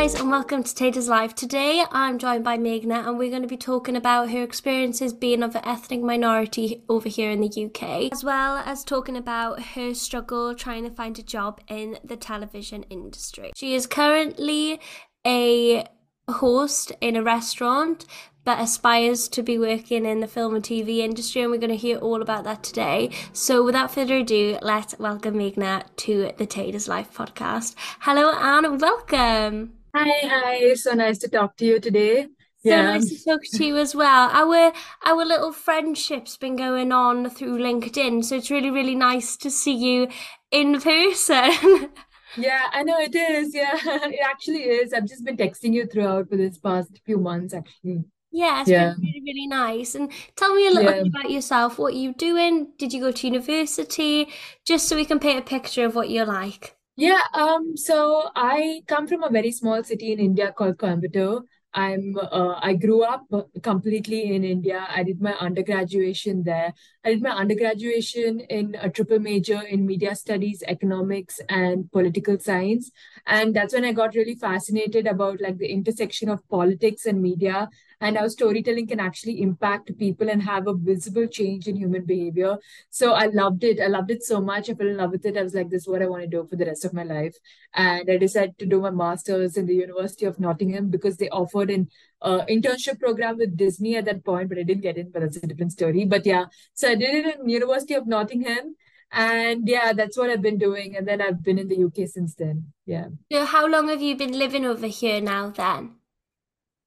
guys, 0.00 0.14
and 0.14 0.30
welcome 0.30 0.62
to 0.62 0.72
Tay 0.76 0.92
Does 0.92 1.08
Life. 1.08 1.34
Today, 1.34 1.82
I'm 1.90 2.18
joined 2.18 2.44
by 2.44 2.56
Meghna, 2.56 3.08
and 3.08 3.18
we're 3.18 3.30
going 3.30 3.42
to 3.42 3.48
be 3.48 3.56
talking 3.56 3.96
about 3.96 4.30
her 4.30 4.44
experiences 4.44 5.12
being 5.12 5.42
of 5.42 5.56
an 5.56 5.64
ethnic 5.64 6.02
minority 6.02 6.84
over 6.88 7.08
here 7.08 7.32
in 7.32 7.40
the 7.40 7.48
UK, 7.48 8.12
as 8.12 8.22
well 8.22 8.58
as 8.58 8.84
talking 8.84 9.16
about 9.16 9.60
her 9.60 9.94
struggle 9.94 10.54
trying 10.54 10.84
to 10.84 10.90
find 10.90 11.18
a 11.18 11.22
job 11.24 11.60
in 11.66 11.98
the 12.04 12.16
television 12.16 12.84
industry. 12.84 13.50
She 13.56 13.74
is 13.74 13.88
currently 13.88 14.80
a 15.26 15.84
host 16.30 16.92
in 17.00 17.16
a 17.16 17.22
restaurant 17.24 18.06
but 18.44 18.60
aspires 18.60 19.26
to 19.28 19.42
be 19.42 19.58
working 19.58 20.06
in 20.06 20.20
the 20.20 20.28
film 20.28 20.54
and 20.54 20.64
TV 20.64 20.98
industry, 20.98 21.42
and 21.42 21.50
we're 21.50 21.58
going 21.58 21.70
to 21.70 21.76
hear 21.76 21.98
all 21.98 22.22
about 22.22 22.44
that 22.44 22.62
today. 22.62 23.10
So, 23.32 23.64
without 23.64 23.92
further 23.92 24.18
ado, 24.18 24.58
let's 24.62 24.96
welcome 25.00 25.34
Meghna 25.34 25.82
to 25.96 26.30
the 26.38 26.46
Tay 26.46 26.70
Does 26.70 26.86
Life 26.86 27.12
podcast. 27.12 27.74
Hello, 27.98 28.32
and 28.32 28.80
welcome. 28.80 29.77
Hi, 29.94 30.28
hi. 30.28 30.74
So 30.74 30.92
nice 30.92 31.18
to 31.18 31.28
talk 31.28 31.56
to 31.56 31.64
you 31.64 31.80
today. 31.80 32.24
So 32.62 32.70
yeah. 32.70 32.82
nice 32.82 33.08
to 33.08 33.24
talk 33.24 33.40
to 33.52 33.64
you 33.64 33.76
as 33.76 33.94
well. 33.94 34.28
Our 34.30 34.72
our 35.04 35.24
little 35.24 35.52
friendship's 35.52 36.36
been 36.36 36.56
going 36.56 36.92
on 36.92 37.30
through 37.30 37.58
LinkedIn, 37.58 38.24
so 38.24 38.36
it's 38.36 38.50
really 38.50 38.70
really 38.70 38.94
nice 38.94 39.36
to 39.38 39.50
see 39.50 39.74
you 39.74 40.08
in 40.50 40.80
person. 40.80 41.90
Yeah, 42.36 42.66
I 42.72 42.82
know 42.82 42.98
it 42.98 43.14
is. 43.14 43.54
Yeah, 43.54 43.72
it 43.84 44.20
actually 44.22 44.62
is. 44.62 44.92
I've 44.92 45.06
just 45.06 45.24
been 45.24 45.36
texting 45.36 45.72
you 45.72 45.86
throughout 45.86 46.28
for 46.28 46.36
this 46.36 46.58
past 46.58 47.00
few 47.04 47.18
months, 47.18 47.54
actually. 47.54 48.04
Yeah, 48.30 48.60
it's 48.60 48.70
yeah. 48.70 48.92
been 48.92 49.00
really, 49.00 49.22
really 49.24 49.46
nice. 49.46 49.94
And 49.94 50.12
tell 50.36 50.54
me 50.54 50.66
a 50.66 50.70
little 50.70 50.84
yeah. 50.84 51.02
bit 51.02 51.06
about 51.08 51.30
yourself. 51.30 51.78
What 51.78 51.94
are 51.94 51.96
you 51.96 52.12
doing? 52.12 52.68
Did 52.76 52.92
you 52.92 53.00
go 53.00 53.10
to 53.10 53.26
university? 53.26 54.28
Just 54.64 54.88
so 54.88 54.94
we 54.94 55.06
can 55.06 55.18
paint 55.18 55.38
a 55.38 55.42
picture 55.42 55.86
of 55.86 55.94
what 55.94 56.10
you're 56.10 56.26
like. 56.26 56.77
Yeah, 56.98 57.22
um, 57.32 57.76
so 57.76 58.28
I 58.34 58.82
come 58.88 59.06
from 59.06 59.22
a 59.22 59.30
very 59.30 59.52
small 59.52 59.84
city 59.84 60.12
in 60.12 60.18
India 60.18 60.52
called 60.52 60.78
Coimbatore. 60.78 61.42
I'm 61.72 62.16
uh, 62.18 62.58
I 62.60 62.74
grew 62.74 63.04
up 63.04 63.24
completely 63.62 64.34
in 64.34 64.42
India. 64.42 64.84
I 64.88 65.04
did 65.04 65.20
my 65.20 65.34
undergraduation 65.34 66.42
there. 66.42 66.72
I 67.04 67.10
did 67.10 67.22
my 67.22 67.30
undergraduation 67.30 68.40
in 68.40 68.74
a 68.80 68.90
triple 68.90 69.20
major 69.20 69.60
in 69.62 69.86
media 69.86 70.16
studies, 70.16 70.64
economics, 70.66 71.38
and 71.48 71.88
political 71.92 72.36
science. 72.40 72.90
And 73.26 73.54
that's 73.54 73.74
when 73.74 73.84
I 73.84 73.92
got 73.92 74.16
really 74.16 74.34
fascinated 74.34 75.06
about 75.06 75.40
like 75.40 75.58
the 75.58 75.68
intersection 75.70 76.28
of 76.28 76.48
politics 76.48 77.06
and 77.06 77.22
media 77.22 77.68
and 78.00 78.16
how 78.16 78.28
storytelling 78.28 78.86
can 78.86 79.00
actually 79.00 79.42
impact 79.42 79.96
people 79.98 80.28
and 80.28 80.42
have 80.42 80.66
a 80.66 80.74
visible 80.74 81.26
change 81.26 81.66
in 81.66 81.76
human 81.76 82.04
behavior. 82.04 82.56
So 82.90 83.12
I 83.12 83.26
loved 83.26 83.64
it. 83.64 83.80
I 83.80 83.88
loved 83.88 84.10
it 84.10 84.22
so 84.22 84.40
much. 84.40 84.70
I 84.70 84.74
fell 84.74 84.86
in 84.86 84.96
love 84.96 85.10
with 85.10 85.26
it. 85.26 85.36
I 85.36 85.42
was 85.42 85.54
like, 85.54 85.70
this 85.70 85.82
is 85.82 85.88
what 85.88 86.02
I 86.02 86.06
want 86.06 86.22
to 86.22 86.28
do 86.28 86.46
for 86.48 86.56
the 86.56 86.66
rest 86.66 86.84
of 86.84 86.92
my 86.92 87.02
life. 87.02 87.36
And 87.74 88.08
I 88.10 88.16
decided 88.16 88.58
to 88.58 88.66
do 88.66 88.80
my 88.80 88.90
master's 88.90 89.56
in 89.56 89.66
the 89.66 89.74
University 89.74 90.26
of 90.26 90.38
Nottingham 90.38 90.90
because 90.90 91.16
they 91.16 91.28
offered 91.30 91.70
an 91.70 91.88
uh, 92.22 92.44
internship 92.48 93.00
program 93.00 93.36
with 93.38 93.56
Disney 93.56 93.96
at 93.96 94.04
that 94.04 94.24
point, 94.24 94.48
but 94.48 94.58
I 94.58 94.62
didn't 94.62 94.82
get 94.82 94.96
in, 94.96 95.10
but 95.10 95.20
that's 95.20 95.36
a 95.36 95.46
different 95.46 95.72
story. 95.72 96.04
But 96.04 96.24
yeah, 96.24 96.46
so 96.74 96.90
I 96.90 96.94
did 96.94 97.26
it 97.26 97.40
in 97.40 97.48
University 97.48 97.94
of 97.94 98.06
Nottingham 98.06 98.76
and 99.10 99.66
yeah 99.66 99.92
that's 99.94 100.18
what 100.18 100.28
i've 100.28 100.42
been 100.42 100.58
doing 100.58 100.94
and 100.94 101.08
then 101.08 101.22
i've 101.22 101.42
been 101.42 101.58
in 101.58 101.68
the 101.68 101.82
uk 101.84 101.94
since 102.06 102.34
then 102.34 102.66
yeah 102.84 103.06
so 103.32 103.44
how 103.46 103.66
long 103.66 103.88
have 103.88 104.02
you 104.02 104.14
been 104.14 104.38
living 104.38 104.66
over 104.66 104.86
here 104.86 105.18
now 105.20 105.48
then 105.48 105.97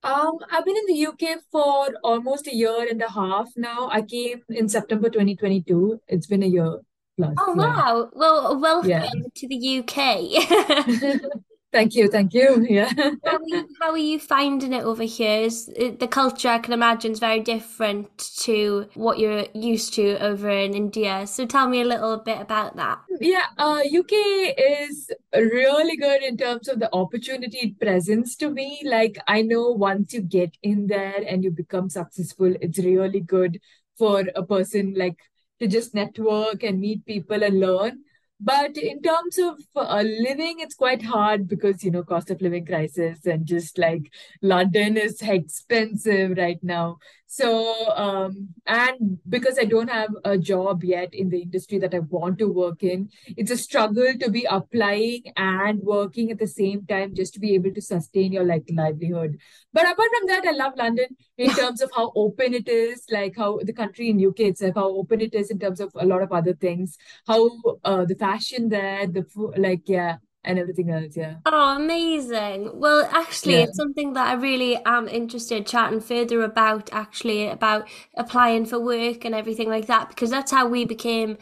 um, 0.04 0.38
I've 0.52 0.66
been 0.66 0.78
in 0.78 0.86
the 0.88 1.08
UK 1.08 1.42
for 1.52 1.90
almost 2.04 2.48
a 2.48 2.56
year 2.56 2.88
and 2.90 3.02
a 3.02 3.10
half 3.10 3.50
now. 3.56 3.90
I 3.92 4.02
came 4.02 4.42
in 4.50 4.68
September 4.68 5.10
2022. 5.10 6.02
It's 6.08 6.28
been 6.28 6.44
a 6.44 6.48
year 6.48 6.80
plus. 7.18 7.34
Oh, 7.38 7.56
yeah. 7.56 7.62
wow. 7.62 8.10
Well, 8.14 8.60
welcome 8.60 8.90
yeah. 8.90 9.10
to 9.36 9.48
the 9.48 9.80
UK. 9.80 11.22
Thank 11.72 11.95
you, 11.95 12.09
thank 12.09 12.33
you. 12.33 12.65
Yeah. 12.70 12.92
how, 13.26 13.37
are 13.37 13.48
you, 13.48 13.67
how 13.80 13.92
are 13.92 13.98
you 13.98 14.20
finding 14.20 14.73
it 14.73 14.83
over 14.83 15.04
here? 15.04 15.42
Is 15.42 15.67
the 15.67 16.08
culture 16.09 16.49
I 16.49 16.59
can 16.59 16.73
imagine 16.73 17.11
is 17.11 17.20
very 17.20 17.39
different 17.39 18.17
to 18.39 18.87
what 18.93 19.20
you're 19.20 19.45
used 19.54 19.93
to 19.95 20.17
over 20.20 20.49
in 20.49 20.73
India. 20.73 21.26
So 21.27 21.45
tell 21.45 21.67
me 21.67 21.81
a 21.81 21.86
little 21.86 22.17
bit 22.17 22.39
about 22.42 22.76
that. 22.76 22.99
Yeah, 23.20 23.45
uh, 23.58 23.81
UK 23.86 24.11
is 24.58 25.11
really 25.33 25.98
good 25.98 26.23
in 26.23 26.37
terms 26.37 26.67
of 26.67 26.80
the 26.80 26.89
opportunity 26.93 27.58
it 27.60 27.80
presents 27.80 28.36
to 28.37 28.49
me. 28.49 28.81
Like 28.86 29.17
I 29.27 29.42
know 29.42 29.70
once 29.71 30.14
you 30.14 30.21
get 30.21 30.58
in 30.64 30.87
there 30.87 31.23
and 31.27 31.43
you 31.43 31.52
become 31.52 31.89
successful, 31.89 32.54
it's 32.61 32.80
really 32.80 33.21
good 33.21 33.60
for 33.98 34.23
a 34.36 34.43
person 34.43 34.93
like 34.98 35.20
to 35.60 35.67
just 35.67 35.93
network 35.93 36.64
and 36.64 36.80
meet 36.80 37.05
people 37.05 37.43
and 37.43 37.60
learn 37.60 37.99
but 38.44 38.76
in 38.78 39.02
terms 39.02 39.38
of 39.38 39.60
uh, 39.76 40.04
living 40.04 40.60
it's 40.60 40.76
quite 40.76 41.04
hard 41.04 41.48
because 41.48 41.84
you 41.84 41.92
know 41.92 42.04
cost 42.04 42.32
of 42.32 42.42
living 42.42 42.66
crisis 42.66 43.26
and 43.26 43.46
just 43.46 43.78
like 43.78 44.12
london 44.42 44.98
is 44.98 45.22
expensive 45.22 46.38
right 46.38 46.60
now 46.64 46.98
so 47.33 47.49
um 47.95 48.49
and 48.67 49.17
because 49.30 49.58
i 49.58 49.64
don't 49.64 49.89
have 49.89 50.09
a 50.25 50.37
job 50.37 50.83
yet 50.83 51.14
in 51.14 51.30
the 51.30 51.42
industry 51.42 51.77
that 51.80 51.93
i 51.93 51.99
want 52.15 52.37
to 52.37 52.47
work 52.47 52.83
in 52.83 53.09
it's 53.37 53.52
a 53.52 53.58
struggle 53.58 54.14
to 54.19 54.30
be 54.30 54.43
applying 54.49 55.23
and 55.37 55.80
working 55.81 56.30
at 56.30 56.39
the 56.39 56.47
same 56.47 56.86
time 56.87 57.15
just 57.15 57.33
to 57.33 57.39
be 57.39 57.53
able 57.53 57.73
to 57.73 57.81
sustain 57.81 58.33
your 58.33 58.43
like 58.43 58.69
livelihood. 58.73 59.37
But 59.71 59.83
apart 59.83 60.09
from 60.17 60.27
that 60.27 60.45
i 60.45 60.52
love 60.52 60.73
london 60.75 61.15
in 61.37 61.49
terms 61.61 61.81
of 61.81 61.92
how 61.95 62.11
open 62.15 62.53
it 62.53 62.67
is 62.67 63.05
like 63.09 63.37
how 63.37 63.59
the 63.63 63.73
country 63.73 64.09
in 64.09 64.25
uk 64.27 64.39
itself 64.39 64.75
how 64.75 64.89
open 64.89 65.21
it 65.21 65.33
is 65.33 65.49
in 65.49 65.59
terms 65.59 65.80
of 65.80 65.92
a 65.95 66.05
lot 66.05 66.21
of 66.21 66.31
other 66.33 66.53
things 66.53 66.98
how 67.27 67.49
uh, 67.83 68.05
the 68.05 68.15
fashion 68.15 68.69
there, 68.69 69.08
the 69.08 69.23
food, 69.23 69.58
like 69.58 69.87
yeah, 69.87 70.17
and 70.44 70.58
everything 70.58 70.90
else. 70.90 71.16
Yeah. 71.16 71.36
Oh, 71.46 71.76
amazing. 71.76 72.72
Well, 72.80 73.08
actually, 73.12 73.56
yeah. 73.56 73.64
it's 73.64 73.78
something 73.78 74.14
that 74.14 74.28
I 74.28 74.34
really 74.34 74.78
am 74.86 75.08
interested 75.08 75.68
chatting 75.68 76.02
further 76.02 76.42
about. 76.44 76.90
Actually, 76.92 77.48
about 77.48 77.88
applying 78.16 78.66
for 78.66 78.80
work 78.80 79.26
and 79.26 79.36
everything 79.36 79.70
like 79.70 79.88
that, 79.88 80.10
because 80.10 80.30
that's 80.30 80.52
how 80.52 80.68
we 80.68 80.86
became 80.86 81.38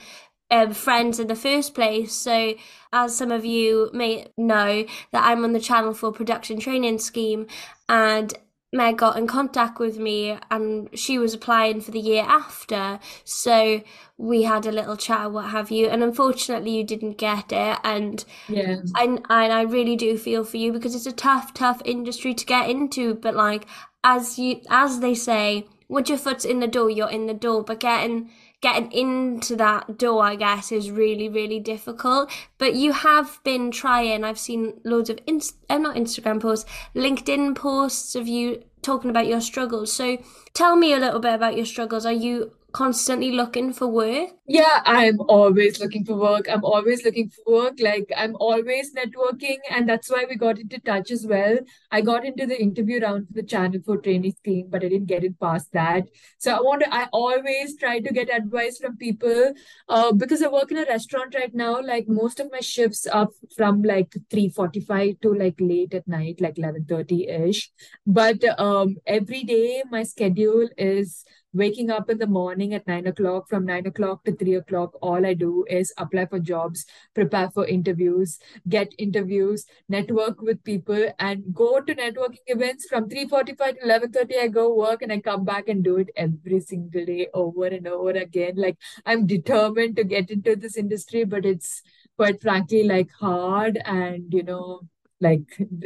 um, 0.51 0.73
friends 0.73 1.19
in 1.19 1.27
the 1.27 1.35
first 1.35 1.73
place. 1.73 2.13
So, 2.13 2.55
as 2.91 3.15
some 3.15 3.31
of 3.31 3.45
you 3.45 3.89
may 3.93 4.27
know, 4.37 4.85
that 5.11 5.23
I'm 5.25 5.43
on 5.43 5.53
the 5.53 5.59
Channel 5.59 5.93
4 5.93 6.11
Production 6.11 6.59
Training 6.59 6.99
Scheme, 6.99 7.47
and 7.87 8.33
Meg 8.71 8.97
got 8.97 9.17
in 9.17 9.25
contact 9.25 9.79
with 9.79 9.97
me 9.97 10.37
and 10.51 10.89
she 10.93 11.17
was 11.17 11.33
applying 11.33 11.81
for 11.81 11.91
the 11.91 11.99
year 11.99 12.23
after. 12.23 12.99
So 13.23 13.81
we 14.17 14.43
had 14.43 14.65
a 14.65 14.71
little 14.71 14.95
chat, 14.95 15.31
what 15.31 15.49
have 15.49 15.71
you. 15.71 15.87
And 15.87 16.03
unfortunately, 16.03 16.77
you 16.77 16.83
didn't 16.83 17.17
get 17.17 17.51
it. 17.51 17.79
And, 17.83 18.23
yeah. 18.47 18.77
and, 18.95 19.21
and 19.29 19.53
I 19.53 19.61
really 19.63 19.95
do 19.95 20.17
feel 20.17 20.43
for 20.43 20.57
you 20.57 20.71
because 20.71 20.93
it's 20.93 21.07
a 21.07 21.11
tough, 21.11 21.53
tough 21.53 21.81
industry 21.83 22.33
to 22.35 22.45
get 22.45 22.69
into. 22.69 23.15
But 23.15 23.35
like, 23.35 23.65
as 24.03 24.37
you, 24.37 24.61
as 24.69 24.99
they 24.99 25.15
say, 25.15 25.67
once 25.87 26.09
your 26.09 26.19
foot's 26.19 26.45
in 26.45 26.59
the 26.59 26.67
door, 26.67 26.91
you're 26.91 27.09
in 27.09 27.25
the 27.25 27.33
door. 27.33 27.63
But 27.63 27.79
getting, 27.79 28.29
getting 28.61 28.91
into 28.91 29.55
that 29.55 29.97
door, 29.97 30.23
I 30.23 30.35
guess, 30.35 30.71
is 30.71 30.91
really, 30.91 31.29
really 31.29 31.59
difficult. 31.59 32.29
But 32.57 32.75
you 32.75 32.91
have 32.91 33.39
been 33.43 33.71
trying. 33.71 34.23
I've 34.23 34.39
seen 34.39 34.81
loads 34.83 35.09
of, 35.09 35.19
inst- 35.25 35.55
uh, 35.69 35.77
not 35.77 35.95
Instagram 35.95 36.41
posts, 36.41 36.69
LinkedIn 36.95 37.55
posts 37.55 38.15
of 38.15 38.27
you 38.27 38.63
talking 38.81 39.09
about 39.09 39.27
your 39.27 39.41
struggles. 39.41 39.91
So 39.91 40.17
tell 40.53 40.75
me 40.75 40.93
a 40.93 40.99
little 40.99 41.19
bit 41.19 41.33
about 41.33 41.55
your 41.55 41.65
struggles. 41.65 42.05
Are 42.05 42.11
you 42.11 42.51
constantly 42.71 43.31
looking 43.31 43.73
for 43.73 43.87
work? 43.87 44.29
Yeah, 44.47 44.81
I'm 44.85 45.19
always 45.21 45.79
looking 45.79 46.05
for 46.05 46.15
work. 46.15 46.47
I'm 46.49 46.63
always 46.63 47.03
looking 47.05 47.29
for 47.29 47.53
work. 47.53 47.79
Like 47.79 48.11
I'm 48.17 48.35
always 48.37 48.93
networking, 48.95 49.57
and 49.69 49.87
that's 49.87 50.09
why 50.09 50.25
we 50.29 50.35
got 50.35 50.59
into 50.59 50.79
touch 50.79 51.11
as 51.11 51.25
well. 51.27 51.57
I 51.91 52.01
got 52.01 52.25
into 52.25 52.45
the 52.45 52.59
interview 52.59 52.99
round 52.99 53.27
for 53.27 53.33
the 53.33 53.43
Channel 53.43 53.81
4 53.85 53.97
trainee 53.97 54.31
scheme, 54.31 54.67
but 54.69 54.83
I 54.83 54.89
didn't 54.89 55.07
get 55.07 55.23
it 55.23 55.39
past 55.39 55.71
that. 55.73 56.05
So 56.39 56.55
I 56.55 56.61
want 56.61 56.83
to. 56.83 56.93
I 56.93 57.07
always 57.11 57.77
try 57.77 57.99
to 57.99 58.13
get 58.13 58.33
advice 58.33 58.77
from 58.77 58.97
people 58.97 59.53
uh, 59.87 60.11
because 60.13 60.41
I 60.41 60.47
work 60.47 60.71
in 60.71 60.77
a 60.77 60.85
restaurant 60.85 61.35
right 61.35 61.53
now. 61.53 61.81
Like 61.81 62.07
most 62.07 62.39
of 62.39 62.51
my 62.51 62.59
shifts 62.61 63.05
are 63.07 63.29
from 63.55 63.83
like 63.83 64.15
3:45 64.31 65.19
to 65.21 65.33
like 65.33 65.55
late 65.59 65.93
at 65.93 66.07
night, 66.07 66.41
like 66.41 66.57
11:30 66.57 67.27
ish. 67.27 67.71
But 68.05 68.43
um, 68.59 68.97
every 69.05 69.43
day 69.43 69.83
my 69.91 70.03
schedule 70.03 70.69
is 70.77 71.23
waking 71.53 71.89
up 71.89 72.09
in 72.09 72.17
the 72.17 72.27
morning 72.27 72.73
at 72.73 72.87
nine 72.87 73.07
o'clock 73.07 73.49
from 73.49 73.65
nine 73.65 73.85
o'clock 73.87 74.23
to 74.23 74.35
three 74.35 74.55
o'clock 74.55 74.91
all 75.01 75.25
i 75.25 75.33
do 75.33 75.65
is 75.69 75.91
apply 75.97 76.25
for 76.25 76.39
jobs 76.39 76.85
prepare 77.15 77.49
for 77.49 77.65
interviews 77.65 78.37
get 78.67 78.93
interviews 78.97 79.65
network 79.87 80.41
with 80.41 80.63
people 80.63 81.11
and 81.19 81.43
go 81.53 81.79
to 81.81 81.95
networking 81.95 82.45
events. 82.47 82.85
From 82.87 83.09
3.45 83.09 83.79
to 83.79 83.85
11.30 83.85 84.39
i 84.41 84.47
go 84.47 84.73
work 84.73 85.01
and 85.01 85.11
i 85.11 85.19
come 85.19 85.45
back 85.45 85.67
and 85.67 85.83
do 85.83 85.97
it 85.97 86.09
every 86.15 86.59
single 86.59 87.05
day 87.05 87.27
over 87.33 87.65
and 87.65 87.87
over 87.87 88.11
again. 88.11 88.53
Like 88.55 88.77
i'm 89.05 89.25
determined 89.25 89.95
to 89.97 90.03
get 90.03 90.29
into 90.29 90.55
this 90.55 90.77
industry 90.77 91.23
but 91.23 91.45
it's 91.45 91.81
quite 92.17 92.41
frankly 92.41 92.83
like 92.83 93.09
hard 93.19 93.79
and 93.85 94.33
you 94.33 94.43
know 94.43 94.81
like 95.21 95.41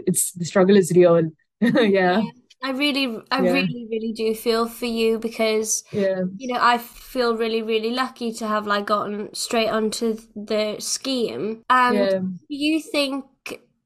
it's 0.08 0.32
the 0.32 0.46
struggle 0.46 0.78
is 0.78 0.92
real. 0.92 1.32
Yeah 1.62 2.22
I 2.64 2.72
really, 2.72 3.22
I 3.30 3.42
yeah. 3.42 3.52
really, 3.52 3.88
really 3.92 4.14
do 4.14 4.34
feel 4.34 4.68
for 4.68 4.86
you 4.86 5.20
because, 5.20 5.84
yeah. 5.92 6.22
you 6.38 6.54
know, 6.54 6.60
I 6.62 6.78
feel 6.78 7.36
really, 7.36 7.62
really 7.62 7.92
lucky 7.92 8.32
to 8.36 8.48
have 8.48 8.66
like 8.66 8.86
gotten 8.86 9.34
straight 9.36 9.68
onto 9.68 10.18
the 10.34 10.78
scheme. 10.80 11.64
And 11.70 11.96
yeah. 11.98 12.20
do 12.20 12.38
you 12.48 12.82
think 12.82 13.26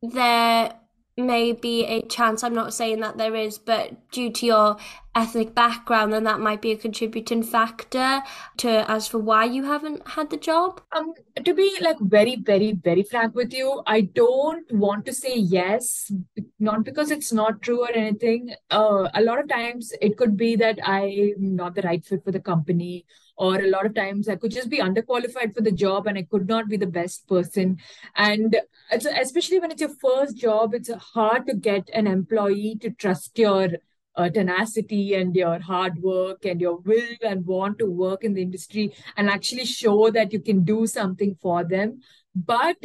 there 0.03 0.73
may 1.17 1.51
be 1.51 1.83
a 1.85 2.01
chance. 2.03 2.43
I'm 2.43 2.53
not 2.53 2.73
saying 2.73 2.99
that 3.01 3.17
there 3.17 3.35
is, 3.35 3.57
but 3.57 4.11
due 4.11 4.31
to 4.31 4.45
your 4.45 4.77
ethnic 5.15 5.55
background, 5.55 6.13
then 6.13 6.23
that 6.25 6.39
might 6.39 6.61
be 6.61 6.71
a 6.71 6.77
contributing 6.77 7.41
factor 7.41 8.21
to 8.57 8.89
as 8.89 9.07
for 9.07 9.17
why 9.17 9.45
you 9.45 9.63
haven't 9.63 10.07
had 10.07 10.29
the 10.29 10.37
job? 10.37 10.79
Um, 10.95 11.13
to 11.43 11.53
be 11.55 11.75
like 11.81 11.97
very, 11.99 12.35
very, 12.35 12.73
very 12.73 13.01
frank 13.01 13.33
with 13.33 13.51
you, 13.51 13.81
I 13.87 14.01
don't 14.01 14.71
want 14.71 15.07
to 15.07 15.13
say 15.13 15.35
yes, 15.35 16.11
not 16.59 16.83
because 16.83 17.09
it's 17.09 17.33
not 17.33 17.63
true 17.63 17.81
or 17.81 17.91
anything. 17.91 18.53
Uh, 18.69 19.09
a 19.15 19.21
lot 19.21 19.39
of 19.39 19.49
times 19.49 19.91
it 20.01 20.17
could 20.17 20.37
be 20.37 20.55
that 20.57 20.79
I'm 20.87 21.55
not 21.55 21.73
the 21.73 21.81
right 21.81 22.05
fit 22.05 22.23
for 22.23 22.31
the 22.31 22.39
company, 22.39 23.05
or 23.37 23.61
a 23.61 23.67
lot 23.67 23.85
of 23.85 23.93
times 23.93 24.27
I 24.27 24.35
could 24.35 24.51
just 24.51 24.69
be 24.69 24.79
underqualified 24.79 25.53
for 25.53 25.61
the 25.61 25.71
job 25.71 26.07
and 26.07 26.17
I 26.17 26.23
could 26.23 26.47
not 26.47 26.67
be 26.67 26.77
the 26.77 26.87
best 26.87 27.27
person. 27.27 27.77
And 28.15 28.55
especially 28.91 29.59
when 29.59 29.71
it's 29.71 29.81
your 29.81 29.95
first 30.01 30.37
job, 30.37 30.73
it's 30.73 30.89
hard 30.89 31.45
to 31.47 31.53
get 31.53 31.89
an 31.93 32.07
employee 32.07 32.77
to 32.81 32.89
trust 32.89 33.37
your 33.37 33.69
uh, 34.15 34.29
tenacity 34.29 35.13
and 35.13 35.35
your 35.35 35.59
hard 35.59 36.01
work 36.01 36.43
and 36.45 36.59
your 36.59 36.77
will 36.79 37.15
and 37.21 37.45
want 37.45 37.77
to 37.77 37.85
work 37.85 38.23
in 38.23 38.33
the 38.33 38.41
industry 38.41 38.91
and 39.15 39.29
actually 39.29 39.65
show 39.65 40.09
that 40.09 40.33
you 40.33 40.39
can 40.39 40.63
do 40.63 40.87
something 40.87 41.35
for 41.39 41.63
them. 41.63 42.01
But 42.35 42.77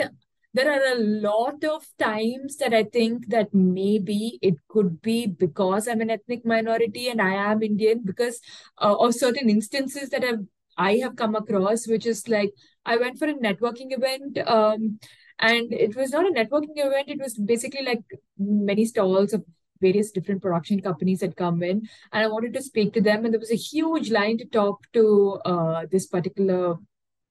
there 0.55 0.71
are 0.71 0.95
a 0.95 0.99
lot 0.99 1.65
of 1.65 1.85
times 1.99 2.57
that 2.57 2.75
I 2.75 2.85
think 2.85 3.29
that 3.29 3.55
maybe 3.55 4.39
it 4.43 4.55
could 4.69 5.01
be 5.01 5.27
because 5.27 5.89
I'm 5.89 6.01
an 6.01 6.11
ethnic 6.11 6.45
minority 6.45 7.09
and 7.09 7.23
I 7.23 7.35
am 7.51 7.63
Indian 7.63 8.03
because 8.05 8.41
uh, 8.79 8.95
of 8.99 9.15
certain 9.15 9.49
instances 9.49 10.11
that 10.11 10.25
I've 10.25 10.47
I 10.77 10.97
have 10.99 11.17
come 11.17 11.35
across, 11.35 11.87
which 11.87 12.07
is 12.07 12.29
like 12.29 12.51
I 12.85 12.97
went 12.97 13.19
for 13.19 13.29
a 13.29 13.35
networking 13.35 13.93
event. 13.93 14.39
Um, 14.47 14.99
and 15.39 15.73
it 15.73 15.97
was 15.97 16.13
not 16.13 16.27
a 16.27 16.33
networking 16.33 16.77
event, 16.77 17.09
it 17.09 17.19
was 17.19 17.35
basically 17.35 17.85
like 17.85 18.03
many 18.39 18.85
stalls 18.85 19.33
of 19.33 19.45
various 19.81 20.13
different 20.13 20.41
production 20.41 20.81
companies 20.81 21.21
had 21.21 21.37
come 21.37 21.63
in 21.63 21.83
and 22.13 22.25
I 22.25 22.29
wanted 22.29 22.55
to 22.55 22.63
speak 22.63 22.93
to 22.95 23.01
them. 23.01 23.25
And 23.25 23.35
there 23.35 23.41
was 23.41 23.51
a 23.51 23.57
huge 23.57 24.11
line 24.11 24.39
to 24.39 24.45
talk 24.45 24.81
to 24.93 25.41
uh, 25.45 25.87
this 25.91 26.07
particular 26.07 26.77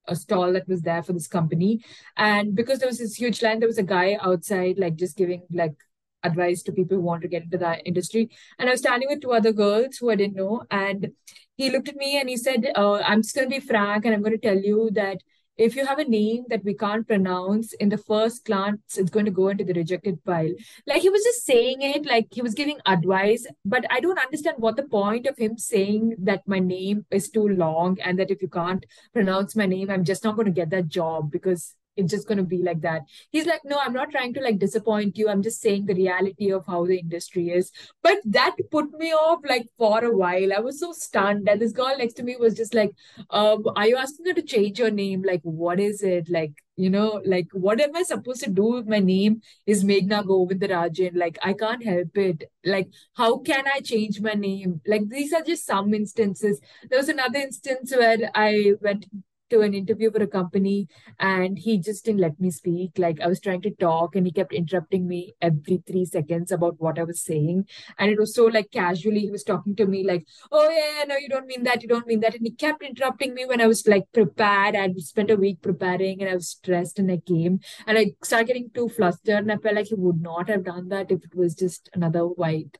a 0.08 0.16
stall 0.16 0.52
that 0.52 0.68
was 0.68 0.82
there 0.82 1.02
for 1.02 1.12
this 1.12 1.28
company. 1.28 1.84
And 2.16 2.54
because 2.54 2.78
there 2.78 2.88
was 2.88 2.98
this 2.98 3.14
huge 3.14 3.42
line, 3.42 3.60
there 3.60 3.68
was 3.68 3.78
a 3.78 3.82
guy 3.82 4.18
outside, 4.20 4.78
like 4.78 4.96
just 4.96 5.16
giving 5.16 5.42
like 5.52 5.74
advice 6.22 6.62
to 6.62 6.72
people 6.72 6.96
who 6.96 7.02
want 7.02 7.22
to 7.22 7.28
get 7.28 7.44
into 7.44 7.58
that 7.58 7.82
industry. 7.86 8.30
And 8.58 8.68
I 8.68 8.72
was 8.72 8.80
standing 8.80 9.08
with 9.08 9.20
two 9.20 9.32
other 9.32 9.52
girls 9.52 9.96
who 9.96 10.10
I 10.10 10.16
didn't 10.16 10.36
know. 10.36 10.62
And 10.70 11.12
he 11.56 11.70
looked 11.70 11.88
at 11.88 11.96
me 11.96 12.18
and 12.18 12.28
he 12.28 12.36
said, 12.36 12.72
uh, 12.74 12.94
I'm 12.94 13.22
just 13.22 13.34
going 13.34 13.48
to 13.48 13.60
be 13.60 13.64
frank 13.64 14.04
and 14.04 14.14
I'm 14.14 14.22
going 14.22 14.38
to 14.38 14.38
tell 14.38 14.58
you 14.58 14.90
that 14.94 15.18
if 15.56 15.76
you 15.76 15.86
have 15.86 15.98
a 15.98 16.04
name 16.04 16.44
that 16.48 16.64
we 16.64 16.74
can't 16.74 17.06
pronounce 17.06 17.72
in 17.74 17.88
the 17.88 17.98
first 17.98 18.44
glance, 18.44 18.96
it's 18.96 19.10
going 19.10 19.26
to 19.26 19.30
go 19.30 19.48
into 19.48 19.64
the 19.64 19.74
rejected 19.74 20.24
pile. 20.24 20.52
Like 20.86 21.02
he 21.02 21.10
was 21.10 21.22
just 21.22 21.44
saying 21.44 21.82
it, 21.82 22.06
like 22.06 22.28
he 22.30 22.42
was 22.42 22.54
giving 22.54 22.78
advice, 22.86 23.46
but 23.64 23.84
I 23.90 24.00
don't 24.00 24.18
understand 24.18 24.56
what 24.58 24.76
the 24.76 24.84
point 24.84 25.26
of 25.26 25.36
him 25.36 25.58
saying 25.58 26.16
that 26.20 26.46
my 26.46 26.58
name 26.58 27.06
is 27.10 27.28
too 27.28 27.48
long 27.48 27.98
and 28.00 28.18
that 28.18 28.30
if 28.30 28.40
you 28.40 28.48
can't 28.48 28.84
pronounce 29.12 29.54
my 29.54 29.66
name, 29.66 29.90
I'm 29.90 30.04
just 30.04 30.24
not 30.24 30.36
going 30.36 30.46
to 30.46 30.52
get 30.52 30.70
that 30.70 30.88
job 30.88 31.30
because 31.30 31.74
it's 31.96 32.10
just 32.10 32.26
going 32.26 32.38
to 32.38 32.44
be 32.44 32.62
like 32.62 32.80
that. 32.80 33.02
He's 33.30 33.46
like, 33.46 33.60
no, 33.64 33.78
I'm 33.78 33.92
not 33.92 34.10
trying 34.10 34.34
to 34.34 34.40
like 34.40 34.58
disappoint 34.58 35.18
you. 35.18 35.28
I'm 35.28 35.42
just 35.42 35.60
saying 35.60 35.86
the 35.86 35.94
reality 35.94 36.50
of 36.50 36.66
how 36.66 36.86
the 36.86 36.98
industry 36.98 37.50
is. 37.50 37.70
But 38.02 38.18
that 38.24 38.56
put 38.70 38.92
me 38.98 39.12
off 39.12 39.40
like 39.48 39.66
for 39.78 40.04
a 40.04 40.16
while. 40.16 40.52
I 40.52 40.60
was 40.60 40.80
so 40.80 40.92
stunned. 40.92 41.48
And 41.48 41.60
this 41.60 41.72
girl 41.72 41.96
next 41.96 42.14
to 42.14 42.22
me 42.22 42.36
was 42.36 42.54
just 42.54 42.74
like, 42.74 42.92
um, 43.30 43.64
are 43.76 43.86
you 43.86 43.96
asking 43.96 44.26
her 44.26 44.34
to 44.34 44.42
change 44.42 44.78
your 44.78 44.90
name? 44.90 45.22
Like, 45.22 45.40
what 45.42 45.80
is 45.80 46.02
it? 46.02 46.30
Like, 46.30 46.52
you 46.76 46.88
know, 46.88 47.20
like, 47.26 47.48
what 47.52 47.80
am 47.80 47.94
I 47.94 48.02
supposed 48.02 48.42
to 48.44 48.50
do 48.50 48.64
with 48.64 48.88
my 48.88 48.98
name 48.98 49.42
is 49.66 49.84
Meghna 49.84 50.24
Govindarajan? 50.24 51.14
Like, 51.14 51.38
I 51.42 51.52
can't 51.52 51.84
help 51.84 52.16
it. 52.16 52.44
Like, 52.64 52.88
how 53.14 53.38
can 53.38 53.64
I 53.66 53.80
change 53.80 54.20
my 54.20 54.32
name? 54.32 54.80
Like, 54.86 55.08
these 55.08 55.34
are 55.34 55.42
just 55.42 55.66
some 55.66 55.92
instances. 55.92 56.60
There 56.88 56.98
was 56.98 57.10
another 57.10 57.38
instance 57.38 57.94
where 57.94 58.30
I 58.34 58.72
went 58.80 59.06
to 59.52 59.60
an 59.60 59.74
interview 59.74 60.10
for 60.10 60.22
a 60.22 60.26
company 60.26 60.88
and 61.20 61.58
he 61.58 61.78
just 61.78 62.04
didn't 62.04 62.20
let 62.20 62.40
me 62.40 62.50
speak. 62.50 62.98
Like 62.98 63.20
I 63.20 63.26
was 63.26 63.40
trying 63.40 63.62
to 63.62 63.70
talk 63.70 64.16
and 64.16 64.26
he 64.26 64.32
kept 64.32 64.52
interrupting 64.52 65.06
me 65.06 65.34
every 65.40 65.82
three 65.86 66.04
seconds 66.04 66.50
about 66.50 66.80
what 66.80 66.98
I 66.98 67.04
was 67.04 67.22
saying. 67.22 67.66
And 67.98 68.10
it 68.10 68.18
was 68.18 68.34
so 68.34 68.46
like 68.46 68.70
casually, 68.72 69.20
he 69.20 69.30
was 69.30 69.44
talking 69.44 69.76
to 69.76 69.86
me 69.86 70.04
like, 70.04 70.26
oh 70.50 70.68
yeah, 70.70 71.04
no, 71.04 71.16
you 71.16 71.28
don't 71.28 71.46
mean 71.46 71.64
that, 71.64 71.82
you 71.82 71.88
don't 71.88 72.06
mean 72.06 72.20
that. 72.20 72.34
And 72.34 72.44
he 72.44 72.52
kept 72.52 72.82
interrupting 72.82 73.34
me 73.34 73.44
when 73.44 73.60
I 73.60 73.66
was 73.66 73.86
like 73.86 74.04
prepared. 74.12 74.74
I'd 74.74 74.98
spent 75.00 75.30
a 75.30 75.36
week 75.36 75.60
preparing 75.62 76.20
and 76.22 76.30
I 76.30 76.34
was 76.34 76.48
stressed 76.48 76.98
and 76.98 77.10
I 77.10 77.18
came 77.18 77.60
and 77.86 77.98
I 77.98 78.12
started 78.22 78.48
getting 78.48 78.70
too 78.74 78.88
flustered 78.88 79.38
and 79.38 79.52
I 79.52 79.56
felt 79.58 79.76
like 79.76 79.86
he 79.86 79.94
would 79.94 80.20
not 80.20 80.48
have 80.48 80.64
done 80.64 80.88
that 80.88 81.10
if 81.10 81.24
it 81.24 81.34
was 81.34 81.54
just 81.54 81.90
another 81.94 82.26
white 82.26 82.78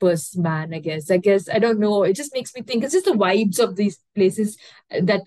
person 0.00 0.42
man, 0.42 0.74
I 0.74 0.80
guess. 0.80 1.10
I 1.10 1.16
guess 1.18 1.48
I 1.48 1.58
don't 1.58 1.78
know. 1.78 2.02
It 2.02 2.14
just 2.14 2.34
makes 2.34 2.54
me 2.54 2.62
think 2.62 2.84
it's 2.84 2.92
just 2.92 3.06
the 3.06 3.12
vibes 3.12 3.58
of 3.58 3.76
these 3.76 4.00
places 4.14 4.56
that 4.90 5.22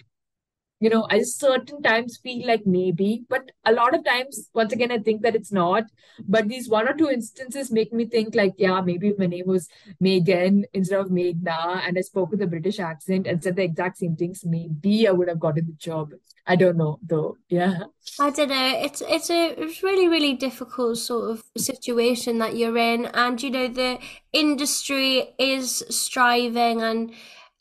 you 0.79 0.89
know, 0.89 1.07
I 1.09 1.21
certain 1.24 1.81
times 1.81 2.18
feel 2.18 2.45
like 2.45 2.65
maybe, 2.65 3.24
but 3.29 3.51
a 3.65 3.71
lot 3.71 3.95
of 3.95 4.06
times, 4.06 4.50
once 4.53 4.74
again, 4.74 4.91
I 4.91 5.00
think 5.00 5.24
that 5.24 5.35
it's 5.35 5.51
not. 5.51 5.85
But 6.27 6.47
these 6.47 6.69
one 6.69 6.88
or 6.88 6.94
two 6.94 7.09
instances 7.09 7.71
make 7.71 7.91
me 7.91 8.06
think 8.06 8.35
like, 8.35 8.53
yeah, 8.57 8.81
maybe 8.81 9.09
if 9.09 9.18
my 9.18 9.25
name 9.25 9.47
was 9.47 9.68
Megan 10.00 10.65
instead 10.74 11.00
of 11.00 11.07
Meghna, 11.07 11.88
and 11.88 11.97
I 11.97 12.01
spoke 12.01 12.31
with 12.31 12.41
a 12.41 12.47
British 12.47 12.79
accent 12.79 13.27
and 13.27 13.44
said 13.44 13.56
the 13.56 13.63
exact 13.63 13.97
same 13.97 14.15
things, 14.15 14.45
maybe 14.45 15.07
I 15.07 15.12
would 15.12 15.27
have 15.29 15.39
gotten 15.39 15.65
the 15.65 15.74
job. 15.74 16.12
I 16.45 16.56
don't 16.56 16.77
know 16.77 16.97
though. 17.03 17.38
Yeah. 17.50 17.79
I 18.19 18.29
don't 18.29 18.50
know. 18.50 18.79
It's 18.81 19.03
it's 19.06 19.29
a 19.29 19.56
really 19.83 20.07
really 20.07 20.33
difficult 20.33 20.97
sort 20.97 21.31
of 21.31 21.44
situation 21.57 22.38
that 22.38 22.56
you're 22.56 22.77
in, 22.77 23.06
and 23.07 23.41
you 23.44 23.51
know 23.51 23.68
the 23.68 24.00
industry 24.31 25.33
is 25.38 25.83
striving 25.89 26.81
and 26.81 27.12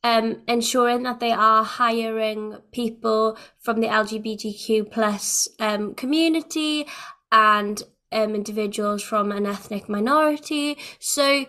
um, 0.06 0.40
ensuring 0.46 1.02
that 1.02 1.18
they 1.18 1.32
are 1.32 1.64
hiring 1.64 2.58
people 2.70 3.36
from 3.58 3.80
the 3.80 3.88
LGBTQ 3.88 4.88
plus 4.92 5.48
um, 5.58 5.96
community 5.96 6.86
and 7.32 7.82
um, 8.12 8.36
individuals 8.36 9.02
from 9.02 9.32
an 9.32 9.46
ethnic 9.46 9.88
minority. 9.88 10.78
So 11.00 11.46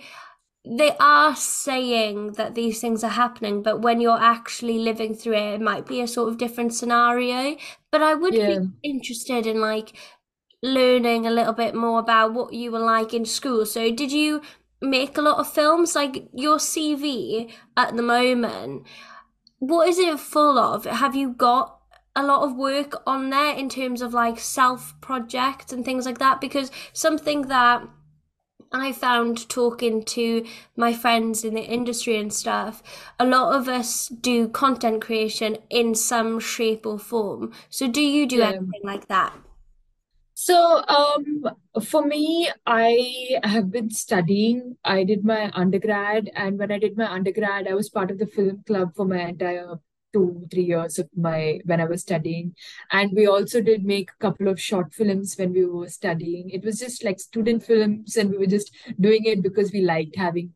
they 0.65 0.95
are 1.00 1.36
saying 1.36 2.31
that 2.33 2.56
these 2.56 2.81
things 2.81 3.04
are 3.04 3.12
happening, 3.12 3.62
but 3.62 3.81
when 3.83 4.01
you're 4.01 4.19
actually 4.19 4.80
living 4.80 5.13
through 5.13 5.36
it, 5.36 5.54
it 5.54 5.62
might 5.62 5.86
be 5.86 6.01
a 6.01 6.07
sort 6.07 6.30
of 6.30 6.39
different 6.39 6.74
scenario. 6.74 7.57
But 7.92 8.02
I 8.02 8.16
would 8.16 8.33
yeah. 8.33 8.57
be 8.57 8.90
interested 8.90 9.45
in 9.45 9.61
like 9.61 9.94
learning 10.64 11.28
a 11.28 11.31
little 11.31 11.54
bit 11.54 11.76
more 11.76 11.99
about 11.99 12.33
what 12.33 12.54
you 12.54 12.71
were 12.71 12.80
like 12.80 13.14
in 13.14 13.23
school. 13.23 13.68
So 13.68 13.92
did 13.92 14.11
you 14.11 14.42
make 14.81 15.18
a 15.18 15.22
lot 15.22 15.40
of 15.40 15.52
films 15.52 15.96
like 15.96 16.28
your 16.34 16.57
cv 16.57 17.52
at 17.76 17.96
the 17.96 18.04
moment 18.04 18.84
what 19.60 19.88
is 19.88 19.98
it 19.98 20.19
full 20.19 20.57
of 20.57 20.86
have 20.86 21.16
you 21.16 21.30
got 21.30 21.78
a 22.16 22.24
lot 22.24 22.44
of 22.44 22.56
work 22.56 23.02
on 23.06 23.30
there 23.30 23.56
in 23.56 23.69
terms 23.69 24.02
of 24.02 24.14
like 24.14 24.40
self 24.40 24.94
projects 25.02 25.72
and 25.72 25.86
things 25.86 26.06
like 26.06 26.18
that 26.18 26.42
because 26.42 26.72
something 26.92 27.44
that 27.44 27.84
I 28.72 28.92
found 28.92 29.48
talking 29.50 30.04
to 30.04 30.46
my 30.76 30.94
friends 30.94 31.44
in 31.46 31.54
the 31.54 31.62
industry 31.62 32.19
and 32.19 32.34
stuff, 32.34 32.84
a 33.19 33.26
lot 33.26 33.56
of 33.56 33.69
us 33.69 34.10
do 34.10 34.50
content 34.50 35.02
creation 35.02 35.57
in 35.69 35.96
some 35.96 36.40
shape 36.40 36.86
or 36.86 37.00
form. 37.00 37.54
So, 37.69 37.88
do 37.88 38.02
you 38.02 38.28
do 38.28 38.38
yeah. 38.38 38.50
anything 38.50 38.81
like 38.84 39.07
that? 39.07 39.34
So, 40.40 40.84
um, 40.88 41.50
for 41.84 42.06
me, 42.06 42.48
I 42.64 43.40
have 43.44 43.72
been 43.72 43.90
studying. 43.90 44.78
I 44.86 45.04
did 45.04 45.26
my 45.26 45.50
undergrad, 45.56 46.30
and 46.36 46.60
when 46.60 46.72
I 46.72 46.78
did 46.78 46.96
my 46.96 47.12
undergrad, 47.12 47.68
I 47.68 47.74
was 47.74 47.90
part 47.90 48.12
of 48.12 48.20
the 48.20 48.28
film 48.28 48.62
club 48.68 48.96
for 48.96 49.06
my 49.08 49.30
entire 49.30 49.78
two, 50.14 50.48
three 50.52 50.66
years 50.66 51.00
of 51.00 51.10
my 51.16 51.60
when 51.66 51.82
I 51.82 51.86
was 51.86 52.04
studying. 52.04 52.54
And 52.92 53.14
we 53.14 53.26
also 53.26 53.62
did 53.62 53.84
make 53.84 54.12
a 54.12 54.22
couple 54.22 54.48
of 54.48 54.62
short 54.62 54.94
films 54.94 55.34
when 55.40 55.54
we 55.54 55.66
were 55.66 55.90
studying. 55.90 56.52
It 56.52 56.64
was 56.64 56.78
just 56.78 57.04
like 57.04 57.20
student 57.20 57.64
films, 57.64 58.16
and 58.16 58.30
we 58.30 58.38
were 58.38 58.46
just 58.46 58.72
doing 59.00 59.26
it 59.26 59.42
because 59.42 59.72
we 59.72 59.82
liked 59.82 60.16
having 60.16 60.54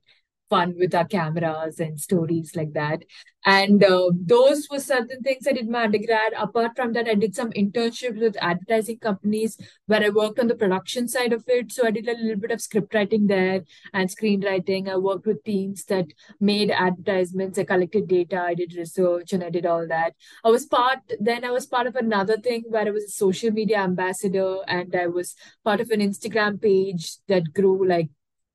fun 0.52 0.76
with 0.78 0.94
our 0.94 1.08
cameras 1.08 1.80
and 1.80 2.00
stories 2.00 2.56
like 2.56 2.74
that. 2.74 3.04
And 3.44 3.84
uh, 3.84 4.12
those 4.14 4.68
were 4.70 4.80
certain 4.80 5.22
things 5.24 5.48
I 5.48 5.54
did 5.54 5.68
my 5.68 5.86
undergrad. 5.86 6.34
Apart 6.38 6.74
from 6.76 6.94
that, 6.94 7.08
I 7.08 7.16
did 7.16 7.34
some 7.36 7.52
internships 7.52 8.20
with 8.20 8.38
advertising 8.40 9.00
companies 9.00 9.58
where 9.88 10.04
I 10.04 10.10
worked 10.10 10.40
on 10.40 10.48
the 10.48 10.56
production 10.56 11.08
side 11.08 11.34
of 11.34 11.44
it. 11.48 11.72
So 11.72 11.88
I 11.88 11.92
did 11.92 12.08
a 12.08 12.18
little 12.18 12.36
bit 12.36 12.52
of 12.52 12.62
script 12.62 12.94
writing 12.94 13.26
there 13.28 13.64
and 13.94 14.10
screenwriting. 14.10 14.90
I 14.90 14.98
worked 14.98 15.26
with 15.26 15.44
teams 15.44 15.86
that 15.86 16.08
made 16.40 16.70
advertisements. 16.70 17.58
I 17.58 17.64
collected 17.64 18.08
data, 18.08 18.42
I 18.42 18.54
did 18.54 18.76
research, 18.76 19.34
and 19.34 19.44
I 19.44 19.50
did 19.50 19.66
all 19.66 19.88
that. 19.88 20.14
I 20.44 20.50
was 20.50 20.66
part, 20.68 21.00
then 21.20 21.44
I 21.44 21.52
was 21.52 21.66
part 21.66 21.88
of 21.88 21.96
another 21.96 22.38
thing 22.38 22.66
where 22.68 22.88
I 22.88 22.92
was 22.92 23.06
a 23.06 23.10
social 23.26 23.52
media 23.52 23.78
ambassador 23.78 24.58
and 24.68 24.96
I 24.96 25.08
was 25.08 25.36
part 25.64 25.82
of 25.82 25.90
an 25.90 26.02
Instagram 26.02 26.62
page 26.62 27.16
that 27.28 27.54
grew 27.54 27.88
like 27.88 28.10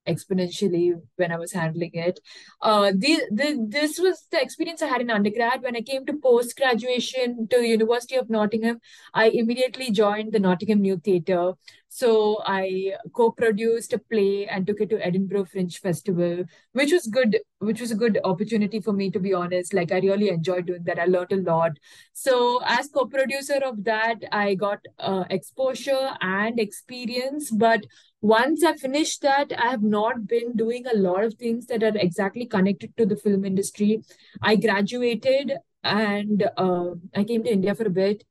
exponentially 0.06 1.00
when 1.16 1.32
I 1.32 1.36
was 1.36 1.52
handling 1.52 1.90
it. 1.94 2.20
Uh, 2.60 2.92
the, 2.94 3.22
the, 3.30 3.66
this 3.68 3.98
was 3.98 4.26
the 4.30 4.40
experience 4.40 4.82
I 4.82 4.86
had 4.86 5.00
in 5.00 5.10
undergrad. 5.10 5.62
When 5.62 5.76
I 5.76 5.80
came 5.80 6.06
to 6.06 6.14
post 6.14 6.56
graduation 6.56 7.48
to 7.48 7.62
University 7.62 8.16
of 8.16 8.30
Nottingham, 8.30 8.80
I 9.14 9.28
immediately 9.28 9.90
joined 9.90 10.32
the 10.32 10.40
Nottingham 10.40 10.80
New 10.80 10.98
Theatre, 10.98 11.52
So 11.88 12.42
I 12.44 12.92
co-produced 13.14 13.92
a 13.94 13.98
play 13.98 14.46
and 14.46 14.66
took 14.66 14.80
it 14.80 14.90
to 14.90 15.04
Edinburgh 15.04 15.46
Fringe 15.46 15.78
Festival, 15.80 16.44
which 16.72 16.92
was 16.92 17.06
good, 17.06 17.38
which 17.60 17.80
was 17.80 17.90
a 17.90 17.94
good 17.94 18.18
opportunity 18.22 18.80
for 18.80 18.92
me, 18.92 19.10
to 19.12 19.18
be 19.18 19.32
honest. 19.32 19.72
Like 19.72 19.92
I 19.92 20.00
really 20.00 20.28
enjoyed 20.28 20.66
doing 20.66 20.84
that. 20.84 20.98
I 20.98 21.06
learned 21.06 21.32
a 21.32 21.36
lot. 21.36 21.72
So 22.12 22.60
as 22.64 22.88
co-producer 22.88 23.60
of 23.64 23.84
that, 23.84 24.16
I 24.30 24.54
got 24.54 24.80
uh, 24.98 25.24
exposure 25.30 26.10
and 26.20 26.60
experience. 26.60 27.50
But 27.50 27.86
once 28.20 28.64
I 28.64 28.74
finished 28.74 29.22
that, 29.22 29.52
I 29.58 29.70
have 29.70 29.82
not 29.82 30.26
been 30.26 30.54
doing 30.54 30.86
a 30.86 30.96
lot 30.96 31.24
of 31.24 31.34
things 31.34 31.66
that 31.66 31.82
are 31.82 31.96
exactly 31.96 32.46
connected 32.46 32.96
to 32.96 33.06
the 33.06 33.16
film 33.16 33.44
industry. 33.44 34.02
I 34.42 34.56
graduated 34.56 35.52
and 35.84 36.48
uh, 36.56 36.90
I 37.14 37.24
came 37.24 37.44
to 37.44 37.52
India 37.52 37.74
for 37.74 37.86
a 37.86 37.90
bit 37.90 38.24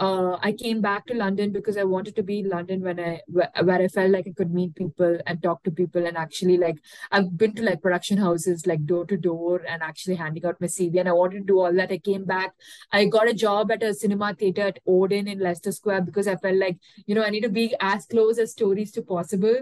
uh, 0.00 0.38
I 0.42 0.52
came 0.52 0.80
back 0.80 1.06
to 1.06 1.14
London 1.14 1.52
because 1.52 1.76
I 1.76 1.84
wanted 1.84 2.16
to 2.16 2.22
be 2.22 2.38
in 2.38 2.48
London 2.48 2.80
when 2.80 2.98
I 2.98 3.20
where, 3.26 3.50
where 3.62 3.82
I 3.82 3.88
felt 3.88 4.10
like 4.10 4.26
I 4.26 4.32
could 4.34 4.52
meet 4.52 4.74
people 4.74 5.18
and 5.26 5.42
talk 5.42 5.62
to 5.64 5.70
people 5.70 6.06
and 6.06 6.16
actually 6.16 6.56
like 6.56 6.76
I've 7.12 7.36
been 7.36 7.54
to 7.56 7.62
like 7.62 7.82
production 7.82 8.16
houses 8.16 8.66
like 8.66 8.86
door 8.86 9.04
to 9.06 9.18
door 9.18 9.60
and 9.68 9.82
actually 9.82 10.14
handing 10.14 10.46
out 10.46 10.58
my 10.58 10.68
CV 10.68 11.00
and 11.00 11.08
I 11.08 11.12
wanted 11.12 11.40
to 11.40 11.44
do 11.44 11.60
all 11.60 11.72
that. 11.74 11.92
I 11.92 11.98
came 11.98 12.24
back. 12.24 12.54
I 12.90 13.04
got 13.04 13.28
a 13.28 13.34
job 13.34 13.70
at 13.70 13.82
a 13.82 13.92
cinema 13.92 14.34
theater 14.34 14.62
at 14.62 14.78
Odeon 14.86 15.28
in 15.28 15.38
Leicester 15.38 15.70
Square 15.70 16.02
because 16.02 16.26
I 16.26 16.36
felt 16.36 16.56
like 16.56 16.78
you 17.04 17.14
know 17.14 17.22
I 17.22 17.30
need 17.30 17.42
to 17.42 17.50
be 17.50 17.74
as 17.78 18.06
close 18.06 18.38
as 18.38 18.52
stories 18.52 18.92
to 18.92 19.02
possible. 19.02 19.54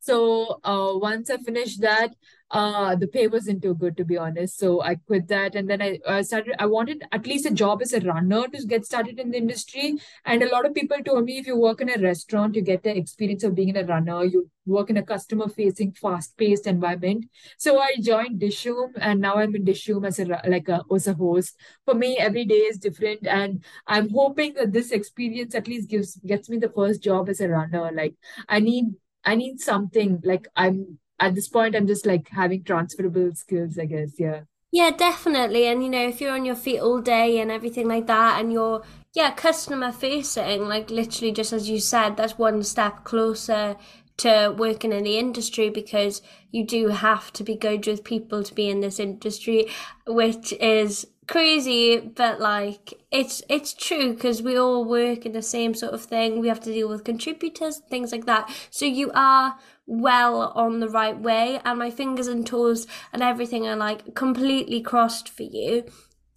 So 0.00 0.60
uh, 0.64 0.92
once 0.94 1.30
I 1.30 1.36
finished 1.36 1.80
that, 1.82 2.14
uh, 2.50 2.96
the 2.96 3.06
pay 3.06 3.28
wasn't 3.28 3.62
too 3.62 3.74
good 3.74 3.96
to 3.96 4.04
be 4.04 4.16
honest. 4.16 4.58
So 4.58 4.82
I 4.82 4.96
quit 4.96 5.28
that, 5.28 5.54
and 5.54 5.70
then 5.70 5.80
I 5.80 6.00
uh, 6.04 6.22
started. 6.22 6.54
I 6.58 6.66
wanted 6.66 7.04
at 7.12 7.26
least 7.26 7.46
a 7.46 7.50
job 7.52 7.80
as 7.80 7.92
a 7.92 8.00
runner 8.00 8.48
to 8.48 8.66
get 8.66 8.84
started 8.84 9.20
in 9.20 9.30
the 9.30 9.36
industry. 9.36 9.98
And 10.24 10.42
a 10.42 10.50
lot 10.50 10.66
of 10.66 10.74
people 10.74 10.96
told 11.04 11.26
me 11.26 11.38
if 11.38 11.46
you 11.46 11.56
work 11.56 11.80
in 11.80 11.90
a 11.90 12.02
restaurant, 12.02 12.56
you 12.56 12.62
get 12.62 12.82
the 12.82 12.96
experience 12.96 13.44
of 13.44 13.54
being 13.54 13.68
in 13.68 13.76
a 13.76 13.84
runner. 13.84 14.24
You 14.24 14.50
work 14.66 14.90
in 14.90 14.96
a 14.96 15.02
customer-facing, 15.02 15.92
fast-paced 15.92 16.66
environment. 16.66 17.26
So 17.58 17.78
I 17.78 17.94
joined 18.00 18.40
Dishoom, 18.40 18.92
and 18.96 19.20
now 19.20 19.34
I'm 19.36 19.54
in 19.54 19.64
Dishoom 19.64 20.06
as 20.06 20.18
a 20.18 20.24
like 20.24 20.68
a 20.68 20.82
as 20.92 21.06
a 21.06 21.14
host. 21.14 21.54
For 21.84 21.94
me, 21.94 22.16
every 22.18 22.44
day 22.46 22.62
is 22.72 22.78
different, 22.78 23.28
and 23.28 23.62
I'm 23.86 24.08
hoping 24.10 24.54
that 24.54 24.72
this 24.72 24.90
experience 24.90 25.54
at 25.54 25.68
least 25.68 25.88
gives 25.88 26.16
gets 26.26 26.48
me 26.48 26.58
the 26.58 26.70
first 26.70 27.00
job 27.02 27.28
as 27.28 27.40
a 27.40 27.48
runner. 27.48 27.92
Like 27.92 28.14
I 28.48 28.58
need 28.58 28.86
I 29.24 29.34
need 29.34 29.60
something 29.60 30.20
like 30.24 30.48
I'm 30.56 30.98
at 31.20 31.34
this 31.34 31.48
point, 31.48 31.76
I'm 31.76 31.86
just 31.86 32.06
like 32.06 32.28
having 32.30 32.64
transferable 32.64 33.34
skills, 33.34 33.78
I 33.78 33.84
guess. 33.84 34.12
Yeah. 34.18 34.42
Yeah, 34.72 34.90
definitely. 34.90 35.66
And 35.66 35.82
you 35.82 35.90
know, 35.90 36.08
if 36.08 36.20
you're 36.20 36.32
on 36.32 36.44
your 36.44 36.54
feet 36.56 36.80
all 36.80 37.00
day 37.00 37.38
and 37.40 37.50
everything 37.50 37.88
like 37.88 38.06
that, 38.06 38.40
and 38.40 38.52
you're, 38.52 38.82
yeah, 39.12 39.32
customer 39.32 39.92
facing, 39.92 40.68
like 40.68 40.90
literally 40.90 41.32
just 41.32 41.52
as 41.52 41.68
you 41.68 41.80
said, 41.80 42.16
that's 42.16 42.38
one 42.38 42.62
step 42.62 43.04
closer 43.04 43.76
to 44.18 44.54
working 44.56 44.92
in 44.92 45.04
the 45.04 45.18
industry 45.18 45.70
because 45.70 46.22
you 46.52 46.64
do 46.64 46.88
have 46.88 47.32
to 47.32 47.42
be 47.42 47.56
good 47.56 47.86
with 47.86 48.04
people 48.04 48.42
to 48.44 48.54
be 48.54 48.68
in 48.68 48.80
this 48.80 49.00
industry, 49.00 49.66
which 50.06 50.52
is 50.54 51.06
crazy, 51.30 52.00
but 52.00 52.40
like 52.40 52.94
it's 53.12 53.40
it's 53.48 53.72
true 53.72 54.14
because 54.14 54.42
we 54.42 54.58
all 54.58 54.84
work 54.84 55.24
in 55.24 55.32
the 55.32 55.42
same 55.42 55.74
sort 55.74 55.94
of 55.94 56.02
thing. 56.02 56.40
We 56.40 56.48
have 56.48 56.60
to 56.60 56.72
deal 56.72 56.88
with 56.88 57.04
contributors, 57.04 57.78
things 57.88 58.10
like 58.10 58.26
that. 58.26 58.50
So 58.70 58.84
you 58.84 59.12
are 59.14 59.56
well 59.86 60.52
on 60.56 60.80
the 60.80 60.88
right 60.88 61.18
way, 61.18 61.60
and 61.64 61.78
my 61.78 61.90
fingers 61.90 62.26
and 62.26 62.44
toes 62.44 62.86
and 63.12 63.22
everything 63.22 63.66
are 63.66 63.76
like 63.76 64.14
completely 64.14 64.80
crossed 64.80 65.28
for 65.28 65.44
you. 65.44 65.84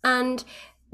And 0.04 0.44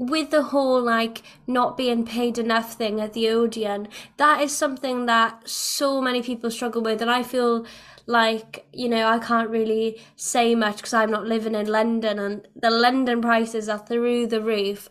with 0.00 0.30
the 0.30 0.42
whole 0.44 0.82
like 0.82 1.22
not 1.46 1.76
being 1.76 2.06
paid 2.06 2.38
enough 2.38 2.74
thing 2.74 3.00
at 3.00 3.12
the 3.12 3.28
Odeon, 3.28 3.88
that 4.16 4.40
is 4.42 4.56
something 4.56 5.06
that 5.06 5.48
so 5.48 6.00
many 6.00 6.22
people 6.22 6.50
struggle 6.50 6.82
with, 6.82 7.02
and 7.02 7.10
I 7.10 7.22
feel 7.22 7.66
like 8.06 8.66
you 8.72 8.88
know 8.88 9.06
I 9.06 9.18
can't 9.18 9.50
really 9.50 10.00
say 10.16 10.54
much 10.54 10.78
because 10.78 10.94
I'm 10.94 11.10
not 11.10 11.26
living 11.26 11.54
in 11.54 11.66
London 11.66 12.18
and 12.18 12.48
the 12.56 12.70
London 12.70 13.20
prices 13.20 13.68
are 13.68 13.78
through 13.78 14.28
the 14.28 14.40
roof. 14.42 14.88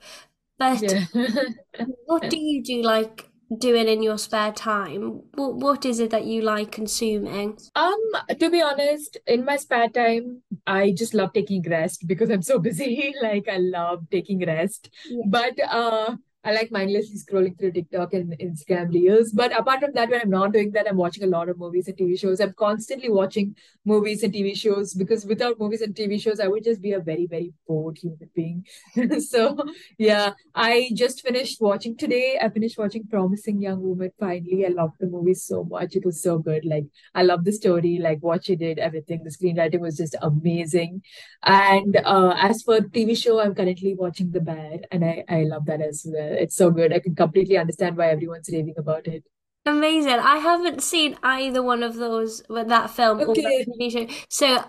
But 0.58 0.82
yeah. 0.82 1.06
what 2.06 2.30
do 2.30 2.38
you 2.38 2.63
do 2.63 2.82
like 2.82 3.28
doing 3.58 3.88
in 3.88 4.03
your 4.03 4.18
spare 4.18 4.51
time? 4.51 5.22
What 5.34 5.56
what 5.56 5.86
is 5.86 6.00
it 6.00 6.12
that 6.12 6.25
you 6.25 6.41
like 6.41 6.72
consuming? 6.72 7.58
Um, 7.75 8.00
to 8.39 8.50
be 8.50 8.62
honest, 8.62 9.18
in 9.27 9.46
my 9.46 9.58
spare 9.58 9.89
time, 9.89 10.41
I 10.68 10.91
just 10.91 11.13
love 11.13 11.34
taking 11.34 11.63
rest 11.63 12.08
because 12.08 12.29
I'm 12.29 12.41
so 12.41 12.60
busy. 12.60 13.13
like 13.22 13.48
I 13.48 13.58
love 13.58 14.10
taking 14.12 14.46
rest. 14.46 14.89
Yeah. 15.10 15.24
But 15.27 15.60
uh 15.62 16.15
I 16.46 16.53
like 16.53 16.72
mindlessly 16.72 17.17
scrolling 17.17 17.60
through 17.60 17.74
TikTok 17.74 18.13
and 18.13 18.34
Instagram 18.39 18.93
reels. 18.93 19.31
But 19.34 19.58
apart 19.60 19.81
from 19.81 19.91
that, 19.96 20.10
when 20.10 20.22
I'm 20.22 20.29
not 20.29 20.53
doing 20.53 20.72
that, 20.72 20.88
I'm 20.88 20.96
watching 20.96 21.24
a 21.24 21.27
lot 21.27 21.50
of 21.50 21.60
movies 21.60 21.89
and 21.89 21.98
TV 21.98 22.17
shows. 22.17 22.39
I'm 22.39 22.53
constantly 22.53 23.10
watching 23.10 23.58
movies 23.84 24.24
and 24.24 24.34
TV 24.34 24.55
shows 24.55 24.93
because 24.93 25.25
without 25.25 25.60
movies 25.60 25.81
and 25.81 25.93
TV 25.93 26.19
shows, 26.22 26.39
I 26.39 26.48
would 26.48 26.63
just 26.63 26.81
be 26.81 26.93
a 26.93 27.01
very, 27.01 27.27
very 27.27 27.51
bored 27.67 27.98
human 27.98 28.29
being. 28.34 28.65
so, 29.19 29.58
yeah, 29.98 30.31
I 30.55 30.91
just 30.93 31.22
finished 31.24 31.60
watching 31.60 31.98
today. 31.98 32.39
I 32.41 32.48
finished 32.48 32.77
watching 32.77 33.05
Promising 33.05 33.62
Young 33.62 33.81
Woman 33.81 34.12
finally. 34.17 34.65
I 34.65 34.69
loved 34.69 34.96
the 35.01 35.08
movie 35.08 35.34
so 35.34 35.65
much. 35.65 35.98
It 35.98 36.05
was 36.05 36.24
so 36.24 36.38
good. 36.38 36.63
Like, 36.63 36.86
I 37.13 37.24
love 37.24 37.43
the 37.43 37.51
story, 37.51 38.00
like 38.01 38.19
what 38.22 38.46
she 38.46 38.55
did, 38.55 38.79
everything. 38.79 39.25
The 39.25 39.29
screenwriting 39.29 39.81
was 39.81 39.98
just 39.98 40.15
amazing. 40.22 41.01
And 41.43 41.98
uh, 41.98 42.34
as 42.38 42.63
for 42.63 42.79
TV 42.79 43.22
show, 43.22 43.41
I'm 43.41 43.55
currently 43.55 43.93
watching 43.93 44.31
The 44.31 44.39
Bear, 44.39 44.79
and 44.89 45.03
I, 45.03 45.25
I 45.27 45.43
love 45.43 45.65
that 45.65 45.81
as 45.81 46.05
well 46.08 46.28
it's 46.29 46.55
so 46.55 46.71
good. 46.71 46.93
I 46.93 47.00
can 47.00 47.15
completely 47.15 47.57
understand 47.57 47.98
why 47.98 48.09
everyone's 48.09 48.50
raving 48.51 48.75
about 48.77 49.07
it. 49.07 49.24
Amazing. 49.65 50.13
I 50.13 50.38
haven't 50.38 50.81
seen 50.81 51.17
either 51.21 51.62
one 51.62 51.83
of 51.83 51.95
those 51.95 52.41
with 52.50 52.69
that 52.69 52.89
film 52.89 53.19
okay. 53.19 53.29
or 53.29 53.36
that 53.36 53.65
TV 53.79 53.91
show, 53.91 54.15
so 54.29 54.63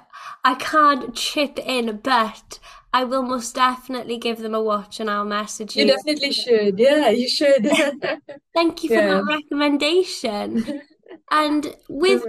I 0.45 0.55
can't 0.57 1.15
chip 1.15 1.59
in, 1.59 2.01
but 2.03 2.59
I 2.93 3.05
will 3.05 3.23
most 3.23 3.55
definitely 3.55 4.19
give 4.19 4.39
them 4.39 4.55
a 4.55 4.63
watch 4.63 4.99
and 4.99 5.09
I'll 5.09 5.25
message 5.25 5.77
you. 5.77 5.85
You 5.85 5.93
definitely 5.93 6.33
should. 6.33 6.79
Yeah, 6.79 7.11
you 7.11 7.29
should. 7.29 7.67
Thank 8.55 8.83
you 8.83 8.89
for 8.89 8.95
yeah. 8.95 9.15
that 9.15 9.25
recommendation. 9.27 10.83
and 11.31 11.75
with 11.89 12.25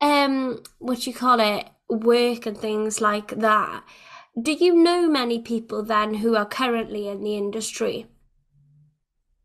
um 0.00 0.62
what 0.78 1.06
you 1.06 1.12
call 1.12 1.40
it, 1.40 1.68
work 1.88 2.46
and 2.46 2.56
things 2.56 3.00
like 3.00 3.36
that, 3.38 3.82
do 4.40 4.52
you 4.52 4.74
know 4.74 5.08
many 5.08 5.40
people 5.40 5.82
then 5.82 6.14
who 6.14 6.36
are 6.36 6.46
currently 6.46 7.08
in 7.08 7.22
the 7.24 7.36
industry? 7.36 8.06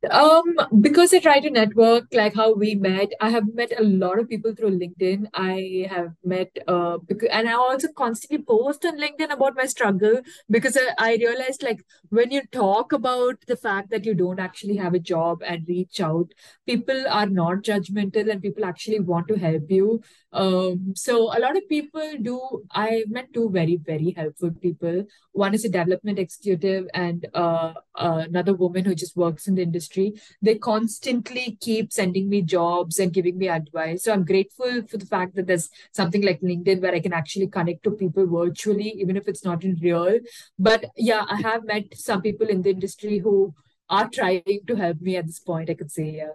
Um, 0.10 0.56
because 0.80 1.14
I 1.14 1.20
try 1.20 1.42
to 1.42 1.50
network, 1.50 2.06
like 2.14 2.34
how 2.34 2.54
we 2.54 2.76
met, 2.76 3.12
I 3.20 3.30
have 3.30 3.54
met 3.54 3.74
a 3.78 3.84
lot 3.84 4.18
of 4.18 4.30
people 4.30 4.56
through 4.56 4.80
LinkedIn. 4.80 5.28
I 5.34 5.88
have 5.90 6.14
met, 6.24 6.58
uh, 6.68 7.00
because, 7.06 7.28
and 7.30 7.50
I 7.50 7.54
also 7.54 7.90
constantly 7.98 8.46
post 8.46 8.86
on 8.86 8.98
LinkedIn 8.98 9.30
about 9.30 9.58
my 9.58 9.66
struggle 9.66 10.22
because 10.50 10.78
I, 10.78 10.94
I 10.98 11.16
realized 11.16 11.64
like 11.64 11.84
when 12.10 12.32
you 12.32 12.44
talk 12.54 12.94
about 12.94 13.44
the 13.48 13.58
fact 13.58 13.90
that 13.90 14.06
you 14.06 14.14
don't 14.14 14.40
actually 14.40 14.78
have 14.78 14.94
a 14.94 15.00
job 15.00 15.40
and 15.46 15.68
reach 15.68 16.00
out, 16.00 16.28
people 16.66 17.06
are 17.10 17.28
not 17.28 17.64
judgmental 17.64 18.32
and 18.32 18.42
people 18.42 18.64
actually 18.64 19.02
want 19.02 19.28
to 19.28 19.36
help 19.36 19.64
you. 19.70 20.02
Um, 20.32 20.94
so 20.96 21.36
a 21.38 21.40
lot 21.40 21.58
of 21.58 21.68
people 21.68 22.14
do. 22.22 22.64
I 22.72 23.04
met 23.08 23.34
two 23.34 23.50
very, 23.50 23.78
very 23.84 24.14
helpful 24.16 24.52
people. 24.52 25.06
One 25.34 25.54
is 25.54 25.66
a 25.66 25.70
development 25.70 26.20
executive 26.20 26.88
and 26.94 27.28
uh, 27.34 27.74
uh 27.96 28.24
another 28.28 28.54
woman 28.54 28.86
who 28.86 28.96
just 28.96 29.18
works 29.18 29.48
in 29.48 29.56
the 29.56 29.64
industry 29.64 29.89
industry, 29.90 30.22
they 30.42 30.56
constantly 30.56 31.58
keep 31.60 31.92
sending 31.92 32.30
me 32.30 32.42
jobs 32.42 33.00
and 33.00 33.14
giving 33.14 33.38
me 33.38 33.48
advice. 33.48 34.04
So 34.04 34.14
I'm 34.14 34.26
grateful 34.26 34.84
for 34.88 34.98
the 34.98 35.06
fact 35.06 35.36
that 35.36 35.48
there's 35.48 35.70
something 35.92 36.22
like 36.22 36.42
LinkedIn 36.42 36.82
where 36.82 36.94
I 36.94 37.00
can 37.00 37.14
actually 37.14 37.48
connect 37.48 37.84
to 37.84 37.92
people 37.92 38.28
virtually, 38.28 38.94
even 38.98 39.18
if 39.18 39.28
it's 39.28 39.46
not 39.46 39.64
in 39.64 39.78
real. 39.82 40.20
But 40.58 40.86
yeah, 40.96 41.26
I 41.30 41.42
have 41.42 41.66
met 41.66 41.86
some 41.96 42.22
people 42.22 42.48
in 42.48 42.62
the 42.62 42.72
industry 42.72 43.20
who 43.20 43.54
are 43.90 44.10
trying 44.10 44.60
to 44.68 44.76
help 44.76 45.02
me 45.02 45.18
at 45.18 45.26
this 45.26 45.40
point, 45.40 45.70
I 45.70 45.74
could 45.74 45.92
say, 45.92 46.18
yeah. 46.18 46.34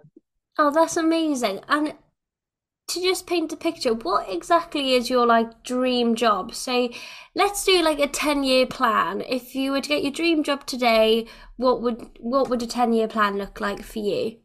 Oh, 0.57 0.71
that's 0.71 0.97
amazing. 0.97 1.61
And 1.67 1.93
to 2.95 3.01
just 3.01 3.27
paint 3.27 3.53
a 3.53 3.57
picture, 3.57 3.93
what 3.93 4.29
exactly 4.29 4.93
is 4.95 5.09
your 5.09 5.25
like 5.25 5.63
dream 5.63 6.15
job? 6.15 6.53
Say, 6.55 6.91
let's 7.35 7.63
do 7.63 7.81
like 7.83 7.99
a 7.99 8.07
10 8.07 8.43
year 8.43 8.65
plan. 8.65 9.21
If 9.21 9.55
you 9.55 9.71
were 9.71 9.81
to 9.81 9.89
get 9.89 10.03
your 10.03 10.11
dream 10.11 10.43
job 10.43 10.65
today, 10.65 11.27
what 11.57 11.81
would 11.81 12.17
what 12.19 12.49
would 12.49 12.63
a 12.63 12.67
10 12.67 12.93
year 12.93 13.07
plan 13.07 13.37
look 13.37 13.61
like 13.61 13.83
for 13.83 13.99
you? 13.99 14.39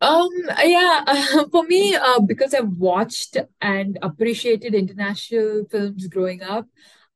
Um, 0.00 0.28
yeah, 0.62 1.04
for 1.50 1.64
me, 1.64 1.94
uh, 1.94 2.20
because 2.20 2.54
I've 2.54 2.76
watched 2.76 3.36
and 3.60 3.98
appreciated 4.02 4.74
international 4.74 5.64
films 5.70 6.06
growing 6.08 6.42
up, 6.42 6.66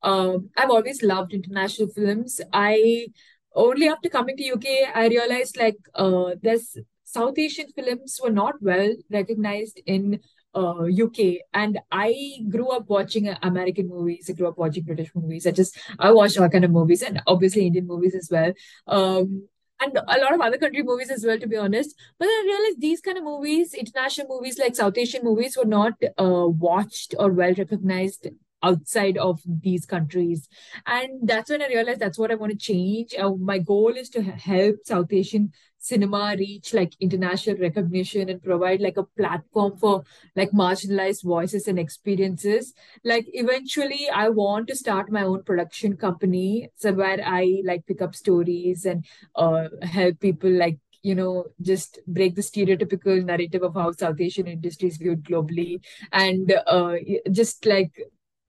um, 0.03 0.49
I've 0.57 0.69
always 0.71 1.03
loved 1.03 1.33
international 1.33 1.89
films. 1.89 2.41
I 2.51 3.07
only 3.53 3.87
after 3.87 4.09
coming 4.09 4.37
to 4.37 4.43
UK, 4.43 4.85
I 4.93 5.07
realized 5.07 5.57
like 5.57 5.77
uh, 5.93 6.31
there's 6.41 6.77
South 7.11 7.37
Asian 7.37 7.67
films 7.75 8.19
were 8.23 8.31
not 8.31 8.55
well 8.61 8.93
recognized 9.09 9.81
in 9.85 10.19
uh, 10.55 10.83
UK, 11.03 11.39
and 11.53 11.79
I 11.91 12.39
grew 12.49 12.69
up 12.69 12.89
watching 12.89 13.27
American 13.41 13.87
movies. 13.89 14.29
I 14.29 14.33
grew 14.33 14.47
up 14.47 14.57
watching 14.57 14.83
British 14.83 15.11
movies. 15.15 15.47
I 15.47 15.51
just 15.51 15.77
I 15.99 16.11
watched 16.11 16.39
all 16.39 16.49
kind 16.49 16.65
of 16.65 16.71
movies, 16.71 17.01
and 17.01 17.21
obviously 17.27 17.67
Indian 17.67 17.87
movies 17.87 18.15
as 18.15 18.29
well. 18.31 18.53
Um, 18.87 19.47
and 19.81 19.97
a 19.97 20.19
lot 20.19 20.33
of 20.33 20.41
other 20.41 20.57
country 20.57 20.83
movies 20.83 21.09
as 21.09 21.25
well, 21.25 21.39
to 21.39 21.47
be 21.47 21.57
honest. 21.57 21.95
But 22.19 22.27
I 22.27 22.43
realized 22.45 22.81
these 22.81 23.01
kind 23.01 23.17
of 23.17 23.23
movies, 23.23 23.73
international 23.73 24.27
movies 24.29 24.59
like 24.59 24.75
South 24.75 24.97
Asian 24.97 25.23
movies, 25.23 25.57
were 25.57 25.65
not 25.65 25.93
uh, 26.19 26.47
watched 26.47 27.15
or 27.17 27.31
well 27.31 27.53
recognized 27.53 28.27
outside 28.63 29.17
of 29.17 29.41
these 29.45 29.85
countries. 29.85 30.47
And 30.85 31.27
that's 31.27 31.49
when 31.49 31.61
I 31.61 31.67
realized 31.67 31.99
that's 31.99 32.17
what 32.17 32.31
I 32.31 32.35
want 32.35 32.51
to 32.51 32.57
change. 32.57 33.15
Uh, 33.17 33.31
my 33.35 33.57
goal 33.59 33.93
is 33.95 34.09
to 34.09 34.21
help 34.21 34.77
South 34.85 35.11
Asian 35.11 35.51
cinema 35.81 36.35
reach 36.37 36.73
like 36.73 36.93
international 36.99 37.57
recognition 37.57 38.29
and 38.29 38.41
provide 38.43 38.79
like 38.79 38.97
a 38.97 39.03
platform 39.17 39.75
for 39.77 40.03
like 40.35 40.51
marginalized 40.51 41.23
voices 41.23 41.67
and 41.67 41.79
experiences 41.79 42.73
like 43.03 43.25
eventually 43.33 44.07
i 44.13 44.29
want 44.29 44.67
to 44.67 44.75
start 44.75 45.11
my 45.11 45.23
own 45.23 45.43
production 45.43 45.97
company 45.97 46.69
so 46.75 46.93
where 46.93 47.19
i 47.25 47.61
like 47.65 47.83
pick 47.87 47.99
up 48.01 48.13
stories 48.13 48.85
and 48.85 49.03
uh, 49.35 49.67
help 49.81 50.19
people 50.19 50.51
like 50.51 50.77
you 51.01 51.15
know 51.15 51.45
just 51.61 51.99
break 52.07 52.35
the 52.35 52.41
stereotypical 52.41 53.23
narrative 53.25 53.63
of 53.63 53.73
how 53.73 53.91
south 53.91 54.21
asian 54.21 54.47
industry 54.47 54.87
is 54.87 54.97
viewed 54.97 55.23
globally 55.23 55.79
and 56.11 56.53
uh, 56.67 56.93
just 57.31 57.65
like 57.65 57.91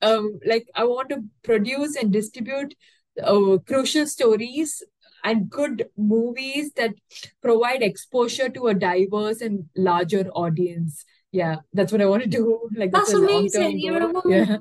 um 0.02 0.38
like 0.46 0.66
i 0.74 0.84
want 0.84 1.08
to 1.08 1.22
produce 1.42 1.96
and 1.96 2.12
distribute 2.12 2.74
uh, 3.22 3.58
crucial 3.66 4.06
stories 4.06 4.82
and 5.24 5.48
good 5.48 5.88
movies 5.96 6.72
that 6.74 6.94
provide 7.40 7.82
exposure 7.82 8.48
to 8.48 8.68
a 8.68 8.74
diverse 8.74 9.40
and 9.40 9.66
larger 9.76 10.28
audience. 10.34 11.04
Yeah, 11.30 11.56
that's 11.72 11.92
what 11.92 12.00
I 12.00 12.06
want 12.06 12.22
to 12.22 12.28
do. 12.28 12.68
Like 12.76 12.92
that's, 12.92 13.12
that's 13.12 13.22
amazing. 13.22 13.78
You're 13.78 14.02
a 14.02 14.06
woman. 14.08 14.22
Yeah. 14.30 14.56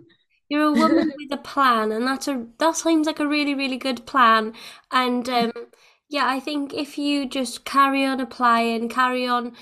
You're 0.49 0.67
a 0.67 0.71
woman 0.83 1.11
with 1.17 1.31
a 1.31 1.37
plan, 1.37 1.91
and 1.91 2.05
that's 2.05 2.27
a 2.27 2.45
that 2.59 2.75
seems 2.75 3.07
like 3.07 3.19
a 3.19 3.27
really 3.27 3.55
really 3.55 3.77
good 3.77 4.05
plan. 4.05 4.53
And 4.91 5.27
um, 5.29 5.51
yeah, 6.09 6.27
I 6.27 6.39
think 6.39 6.73
if 6.73 6.97
you 6.97 7.27
just 7.27 7.65
carry 7.65 8.05
on 8.05 8.19
applying, 8.19 8.89
carry 8.89 9.25
on 9.25 9.53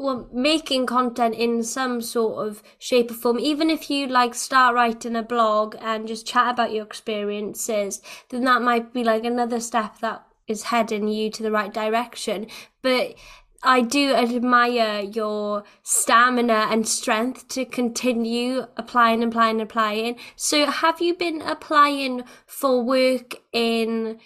well 0.00 0.28
making 0.32 0.86
content 0.86 1.34
in 1.34 1.62
some 1.62 2.00
sort 2.00 2.46
of 2.46 2.62
shape 2.78 3.10
or 3.10 3.14
form 3.14 3.38
even 3.38 3.70
if 3.70 3.90
you 3.90 4.06
like 4.06 4.34
start 4.34 4.74
writing 4.74 5.14
a 5.14 5.22
blog 5.22 5.76
and 5.80 6.08
just 6.08 6.26
chat 6.26 6.48
about 6.54 6.72
your 6.72 6.84
experiences 6.84 8.00
then 8.30 8.44
that 8.44 8.62
might 8.62 8.92
be 8.92 9.04
like 9.04 9.24
another 9.24 9.60
step 9.60 9.98
that 10.00 10.26
is 10.50 10.64
heading 10.64 11.08
you 11.08 11.30
to 11.30 11.42
the 11.42 11.52
right 11.52 11.72
direction. 11.72 12.46
But 12.82 13.14
I 13.62 13.82
do 13.82 14.14
admire 14.14 15.00
your 15.00 15.64
stamina 15.82 16.68
and 16.70 16.88
strength 16.88 17.48
to 17.48 17.64
continue 17.64 18.66
applying, 18.76 19.22
applying, 19.22 19.60
applying. 19.60 20.16
So, 20.34 20.66
have 20.66 21.00
you 21.00 21.14
been 21.14 21.42
applying 21.42 22.24
for 22.46 22.82
work 22.82 23.36
in 23.52 24.18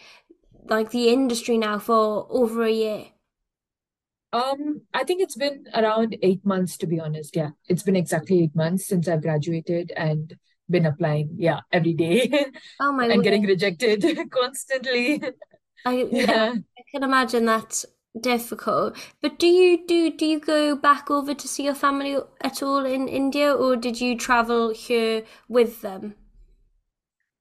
like 0.66 0.90
the 0.90 1.10
industry 1.10 1.58
now 1.58 1.78
for 1.78 2.26
over 2.30 2.62
a 2.62 2.70
year? 2.70 3.06
Um, 4.34 4.80
I 4.92 5.04
think 5.04 5.22
it's 5.22 5.36
been 5.36 5.64
around 5.72 6.16
eight 6.20 6.44
months 6.44 6.76
to 6.78 6.88
be 6.88 6.98
honest. 6.98 7.36
Yeah, 7.36 7.50
it's 7.68 7.84
been 7.84 7.94
exactly 7.94 8.42
eight 8.42 8.56
months 8.56 8.88
since 8.88 9.06
I've 9.06 9.22
graduated 9.22 9.92
and 9.96 10.36
been 10.68 10.86
applying. 10.86 11.36
Yeah, 11.36 11.60
every 11.72 11.94
day. 11.94 12.46
Oh 12.80 12.90
my! 12.90 13.06
and 13.06 13.22
getting 13.22 13.44
rejected 13.44 14.04
constantly. 14.30 15.22
I 15.86 16.08
yeah, 16.10 16.54
I 16.56 16.82
can 16.90 17.04
imagine 17.04 17.44
that's 17.44 17.86
difficult. 18.20 18.96
But 19.22 19.38
do 19.38 19.46
you 19.46 19.86
do 19.86 20.10
do 20.10 20.26
you 20.26 20.40
go 20.40 20.74
back 20.74 21.12
over 21.12 21.32
to 21.32 21.46
see 21.46 21.62
your 21.62 21.76
family 21.76 22.16
at 22.40 22.60
all 22.60 22.84
in 22.84 23.06
India, 23.06 23.52
or 23.54 23.76
did 23.76 24.00
you 24.00 24.18
travel 24.18 24.70
here 24.70 25.22
with 25.48 25.80
them? 25.82 26.16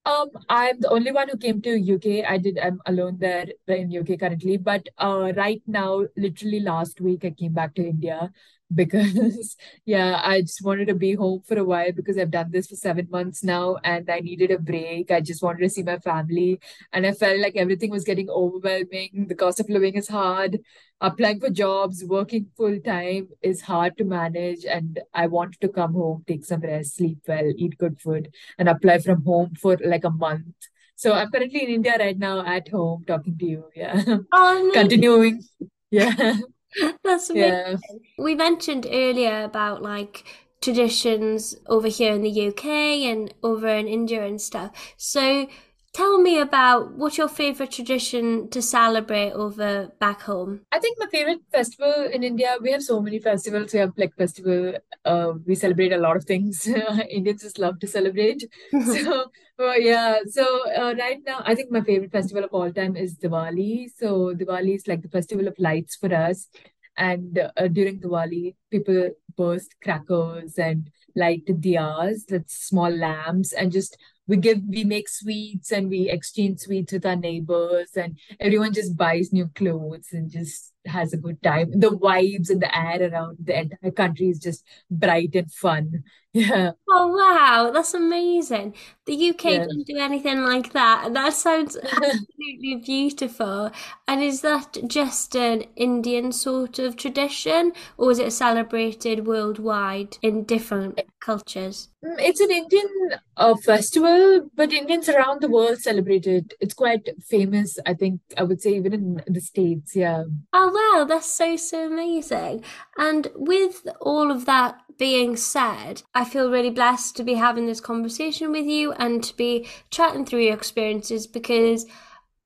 Um, 0.06 0.28
I'm 0.50 0.80
the 0.80 0.90
only 0.90 1.12
one 1.12 1.28
who 1.28 1.38
came 1.38 1.62
to 1.62 1.78
UK. 1.80 2.24
I 2.24 2.36
did. 2.36 2.58
I'm 2.58 2.80
alone 2.86 3.18
there 3.18 3.46
in 3.68 3.90
UK 3.90 4.18
currently. 4.18 4.58
But 4.58 4.86
uh, 4.98 5.32
right 5.36 5.62
now, 5.66 6.04
literally 6.16 6.60
last 6.60 7.00
week, 7.00 7.24
I 7.24 7.30
came 7.30 7.54
back 7.54 7.74
to 7.76 7.86
India 7.86 8.30
because 8.74 9.56
yeah 9.84 10.20
i 10.24 10.40
just 10.40 10.64
wanted 10.64 10.88
to 10.88 10.94
be 10.94 11.14
home 11.14 11.40
for 11.46 11.58
a 11.58 11.64
while 11.64 11.92
because 11.92 12.18
i've 12.18 12.30
done 12.30 12.50
this 12.50 12.66
for 12.66 12.76
seven 12.76 13.06
months 13.10 13.42
now 13.44 13.76
and 13.84 14.10
i 14.10 14.20
needed 14.20 14.50
a 14.50 14.58
break. 14.58 15.10
I 15.10 15.20
just 15.20 15.42
wanted 15.42 15.60
to 15.60 15.68
see 15.70 15.82
my 15.82 15.98
family 15.98 16.60
and 16.92 17.06
i 17.06 17.12
felt 17.12 17.38
like 17.38 17.56
everything 17.56 17.90
was 17.90 18.04
getting 18.04 18.28
overwhelming. 18.30 19.26
The 19.28 19.34
cost 19.34 19.60
of 19.60 19.68
living 19.68 19.94
is 19.94 20.08
hard. 20.08 20.60
Applying 21.00 21.40
for 21.40 21.50
jobs 21.50 22.04
working 22.04 22.46
full 22.56 22.78
time 22.80 23.28
is 23.42 23.60
hard 23.60 23.96
to 23.98 24.04
manage 24.04 24.64
and 24.64 25.00
i 25.12 25.26
wanted 25.26 25.60
to 25.60 25.68
come 25.68 25.94
home 25.94 26.24
take 26.26 26.44
some 26.44 26.60
rest 26.60 26.96
sleep 26.96 27.18
well 27.28 27.52
eat 27.56 27.76
good 27.78 28.00
food 28.00 28.32
and 28.58 28.68
apply 28.68 28.98
from 28.98 29.22
home 29.24 29.54
for 29.60 29.76
like 29.84 30.04
a 30.04 30.10
month. 30.10 30.54
So 30.96 31.12
i'm 31.12 31.30
currently 31.30 31.64
in 31.64 31.70
india 31.70 31.96
right 31.98 32.18
now 32.18 32.44
at 32.46 32.68
home 32.68 33.04
talking 33.06 33.38
to 33.38 33.46
you. 33.46 33.64
Yeah. 33.74 34.18
Oh, 34.32 34.70
continuing. 34.74 35.42
Yeah 35.90 36.38
That's 37.04 37.30
amazing. 37.30 37.54
Yeah. 37.60 37.76
We 38.18 38.34
mentioned 38.34 38.86
earlier 38.90 39.42
about 39.44 39.82
like 39.82 40.24
traditions 40.60 41.54
over 41.66 41.88
here 41.88 42.14
in 42.14 42.22
the 42.22 42.30
UK 42.30 43.04
and 43.06 43.32
over 43.42 43.68
in 43.68 43.86
India 43.88 44.24
and 44.24 44.40
stuff. 44.40 44.94
So 44.96 45.48
tell 45.94 46.20
me 46.20 46.38
about 46.38 46.92
what's 46.94 47.16
your 47.16 47.28
favorite 47.28 47.70
tradition 47.70 48.50
to 48.50 48.60
celebrate 48.60 49.32
over 49.32 49.92
back 50.00 50.22
home? 50.22 50.60
I 50.72 50.80
think 50.80 50.98
my 50.98 51.06
favorite 51.06 51.40
festival 51.52 52.08
in 52.12 52.22
India, 52.24 52.56
we 52.60 52.72
have 52.72 52.82
so 52.82 53.00
many 53.00 53.20
festivals. 53.20 53.72
We 53.72 53.78
have 53.78 53.92
like 53.96 54.14
festival, 54.16 54.74
uh, 55.04 55.32
we 55.46 55.54
celebrate 55.54 55.92
a 55.92 55.98
lot 55.98 56.16
of 56.16 56.24
things. 56.24 56.66
Indians 57.10 57.42
just 57.42 57.58
love 57.58 57.78
to 57.80 57.86
celebrate. 57.86 58.44
so 58.84 59.26
uh, 59.60 59.74
yeah, 59.74 60.18
so 60.28 60.44
uh, 60.72 60.94
right 60.98 61.20
now, 61.24 61.42
I 61.46 61.54
think 61.54 61.70
my 61.70 61.80
favorite 61.80 62.10
festival 62.10 62.44
of 62.44 62.50
all 62.52 62.72
time 62.72 62.96
is 62.96 63.16
Diwali. 63.16 63.86
So 63.96 64.34
Diwali 64.34 64.74
is 64.74 64.88
like 64.88 65.02
the 65.02 65.08
festival 65.08 65.46
of 65.46 65.54
lights 65.58 65.96
for 65.96 66.12
us. 66.12 66.48
And 66.96 67.38
uh, 67.56 67.68
during 67.68 68.00
Diwali, 68.00 68.54
people 68.70 69.10
burst 69.36 69.74
crackers 69.82 70.58
and 70.58 70.90
light 71.16 71.44
diyas, 71.46 72.24
that's 72.28 72.54
small 72.68 72.90
lamps, 72.90 73.52
and 73.52 73.72
just 73.72 73.96
we 74.26 74.36
give 74.36 74.60
we 74.66 74.84
make 74.84 75.08
sweets 75.08 75.70
and 75.70 75.88
we 75.88 76.08
exchange 76.08 76.60
sweets 76.60 76.92
with 76.92 77.06
our 77.06 77.16
neighbors 77.16 77.90
and 77.96 78.18
everyone 78.40 78.72
just 78.72 78.96
buys 78.96 79.32
new 79.32 79.48
clothes 79.54 80.08
and 80.12 80.30
just 80.30 80.72
has 80.86 81.12
a 81.12 81.18
good 81.18 81.42
time. 81.42 81.70
The 81.70 81.90
vibes 81.90 82.50
and 82.50 82.60
the 82.60 82.76
air 82.76 83.10
around 83.10 83.38
the 83.42 83.60
entire 83.60 83.90
country 83.90 84.28
is 84.28 84.38
just 84.38 84.64
bright 84.90 85.34
and 85.34 85.50
fun 85.52 86.04
yeah. 86.34 86.72
Oh 86.90 87.08
wow. 87.08 87.70
That's 87.72 87.94
amazing 87.94 88.74
the 89.06 89.30
uk 89.30 89.44
yeah. 89.44 89.64
doesn't 89.64 89.86
do 89.86 89.98
anything 89.98 90.42
like 90.42 90.72
that. 90.72 91.12
That 91.12 91.32
sounds 91.34 91.76
absolutely 91.82 92.76
beautiful. 92.84 93.70
And 94.08 94.22
is 94.22 94.40
that 94.40 94.78
just 94.86 95.36
an 95.36 95.64
indian 95.76 96.32
sort 96.32 96.78
of 96.78 96.96
tradition 96.96 97.72
or 97.98 98.10
is 98.10 98.18
it 98.18 98.32
celebrated 98.32 99.26
worldwide 99.26 100.16
in 100.22 100.44
different 100.44 101.00
cultures? 101.20 101.88
Mm, 102.04 102.16
it's 102.18 102.40
an 102.40 102.50
indian 102.50 102.88
uh, 103.36 103.54
festival 103.56 104.48
but 104.54 104.72
indians 104.72 105.08
around 105.08 105.40
the 105.40 105.50
world 105.50 105.78
celebrate 105.78 106.26
it. 106.26 106.54
It's 106.60 106.74
quite 106.74 107.08
famous 107.22 107.78
i 107.86 107.94
think 107.94 108.20
i 108.38 108.42
would 108.42 108.60
say 108.60 108.74
even 108.74 108.94
in 108.94 109.32
the 109.32 109.40
states 109.40 109.94
yeah. 109.94 110.24
Oh 110.52 110.70
wow. 110.74 111.04
That's 111.04 111.26
so 111.26 111.56
so 111.56 111.86
amazing. 111.86 112.64
And 112.96 113.30
with 113.34 113.86
all 114.00 114.30
of 114.30 114.46
that 114.46 114.80
being 114.98 115.36
said, 115.36 116.02
I 116.14 116.24
feel 116.24 116.50
really 116.50 116.70
blessed 116.70 117.16
to 117.16 117.24
be 117.24 117.34
having 117.34 117.66
this 117.66 117.80
conversation 117.80 118.52
with 118.52 118.66
you 118.66 118.92
and 118.92 119.22
to 119.24 119.36
be 119.36 119.66
chatting 119.90 120.24
through 120.24 120.42
your 120.42 120.54
experiences 120.54 121.26
because 121.26 121.86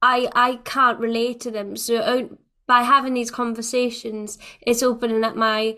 I 0.00 0.28
I 0.34 0.56
can't 0.64 0.98
relate 0.98 1.40
to 1.40 1.50
them. 1.50 1.76
So 1.76 2.38
by 2.66 2.82
having 2.82 3.14
these 3.14 3.30
conversations, 3.30 4.38
it's 4.61 4.82
opening 4.82 5.24
up 5.24 5.37
my 5.37 5.76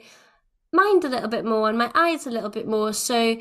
mind 0.73 1.05
a 1.05 1.09
little 1.09 1.29
bit 1.29 1.45
more 1.45 1.69
and 1.69 1.79
my 1.79 1.91
eyes 1.95 2.27
a 2.27 2.31
little 2.31 2.51
bit 2.51 2.67
more. 2.67 2.93
So 2.93 3.37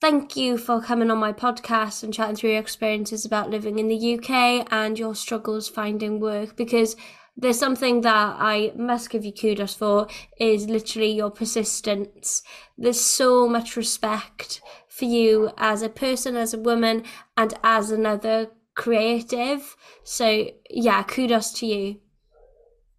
thank 0.00 0.36
you 0.36 0.58
for 0.58 0.80
coming 0.80 1.10
on 1.10 1.18
my 1.18 1.32
podcast 1.32 2.02
and 2.02 2.12
chatting 2.12 2.36
through 2.36 2.50
your 2.50 2.60
experiences 2.60 3.24
about 3.24 3.50
living 3.50 3.78
in 3.78 3.88
the 3.88 4.14
UK 4.18 4.66
and 4.72 4.98
your 4.98 5.14
struggles 5.14 5.68
finding 5.68 6.18
work 6.18 6.56
because 6.56 6.96
there's 7.36 7.58
something 7.58 8.02
that 8.02 8.36
I 8.38 8.72
must 8.76 9.10
give 9.10 9.24
you 9.24 9.32
kudos 9.32 9.74
for 9.74 10.06
is 10.38 10.66
literally 10.66 11.12
your 11.12 11.30
persistence. 11.30 12.42
There's 12.76 13.00
so 13.00 13.48
much 13.48 13.76
respect 13.76 14.60
for 14.88 15.06
you 15.06 15.50
as 15.56 15.82
a 15.82 15.88
person, 15.88 16.36
as 16.36 16.52
a 16.52 16.58
woman, 16.58 17.04
and 17.36 17.54
as 17.64 17.90
another 17.90 18.48
creative. 18.74 19.76
So, 20.04 20.50
yeah, 20.68 21.02
kudos 21.04 21.52
to 21.54 21.66
you. 21.66 22.00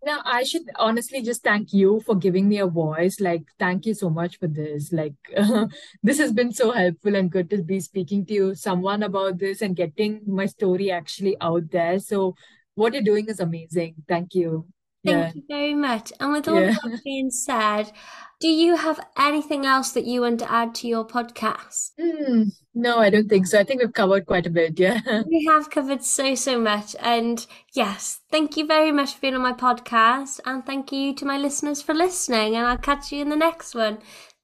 Now, 0.06 0.20
I 0.26 0.44
should 0.44 0.64
honestly 0.76 1.22
just 1.22 1.44
thank 1.44 1.72
you 1.72 2.02
for 2.06 2.16
giving 2.16 2.50
me 2.50 2.58
a 2.60 2.68
voice. 2.68 3.22
Like, 3.22 3.44
thank 3.58 3.86
you 3.86 3.94
so 3.94 4.10
much 4.10 4.38
for 4.38 4.48
this. 4.48 4.92
Like, 4.92 5.14
this 6.04 6.18
has 6.18 6.34
been 6.34 6.52
so 6.52 6.72
helpful 6.72 7.16
and 7.16 7.32
good 7.32 7.50
to 7.52 7.64
be 7.64 7.80
speaking 7.80 8.26
to 8.26 8.34
you, 8.34 8.56
someone 8.56 9.04
about 9.04 9.38
this 9.38 9.62
and 9.62 9.76
getting 9.76 10.22
my 10.28 10.48
story 10.48 10.92
actually 10.92 11.38
out 11.40 11.72
there. 11.72 12.00
So, 12.00 12.36
what 12.76 12.94
you're 12.94 13.04
doing 13.04 13.28
is 13.28 13.40
amazing. 13.40 13.96
Thank 14.08 14.36
you. 14.36 14.68
Thank 15.06 15.18
yeah. 15.18 15.32
you 15.36 15.44
very 15.50 15.74
much. 15.74 16.14
And 16.20 16.32
with 16.32 16.48
all 16.48 16.62
yeah. 16.62 16.76
that 16.84 17.02
being 17.04 17.30
said, 17.30 17.92
do 18.40 18.48
you 18.48 18.76
have 18.76 19.00
anything 19.18 19.66
else 19.66 19.92
that 19.92 20.06
you 20.06 20.22
want 20.22 20.40
to 20.40 20.52
add 20.52 20.74
to 20.76 20.88
your 20.88 21.06
podcast? 21.06 21.92
Mm, 22.00 22.52
no, 22.74 23.00
I 23.00 23.10
don't 23.10 23.28
think 23.28 23.48
so. 23.48 23.60
I 23.60 23.64
think 23.64 23.82
we've 23.82 23.94
covered 23.94 24.26
quite 24.26 24.48
a 24.48 24.50
bit. 24.50 24.80
Yeah. 24.80 25.00
We 25.28 25.46
have 25.46 25.70
covered 25.70 26.04
so, 26.04 26.36
so 26.36 26.60
much. 26.60 26.96
And 27.00 27.46
yes, 27.74 28.22
thank 28.32 28.56
you 28.58 28.66
very 28.66 28.92
much 28.92 29.14
for 29.14 29.22
being 29.22 29.36
on 29.36 29.42
my 29.42 29.54
podcast. 29.54 30.40
And 30.46 30.66
thank 30.66 30.92
you 30.92 31.14
to 31.16 31.26
my 31.26 31.38
listeners 31.38 31.82
for 31.82 31.94
listening. 31.94 32.56
And 32.56 32.66
I'll 32.66 32.78
catch 32.78 33.12
you 33.12 33.22
in 33.22 33.30
the 33.30 33.36
next 33.36 33.76
one. 33.76 34.00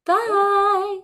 Bye. 0.05 0.99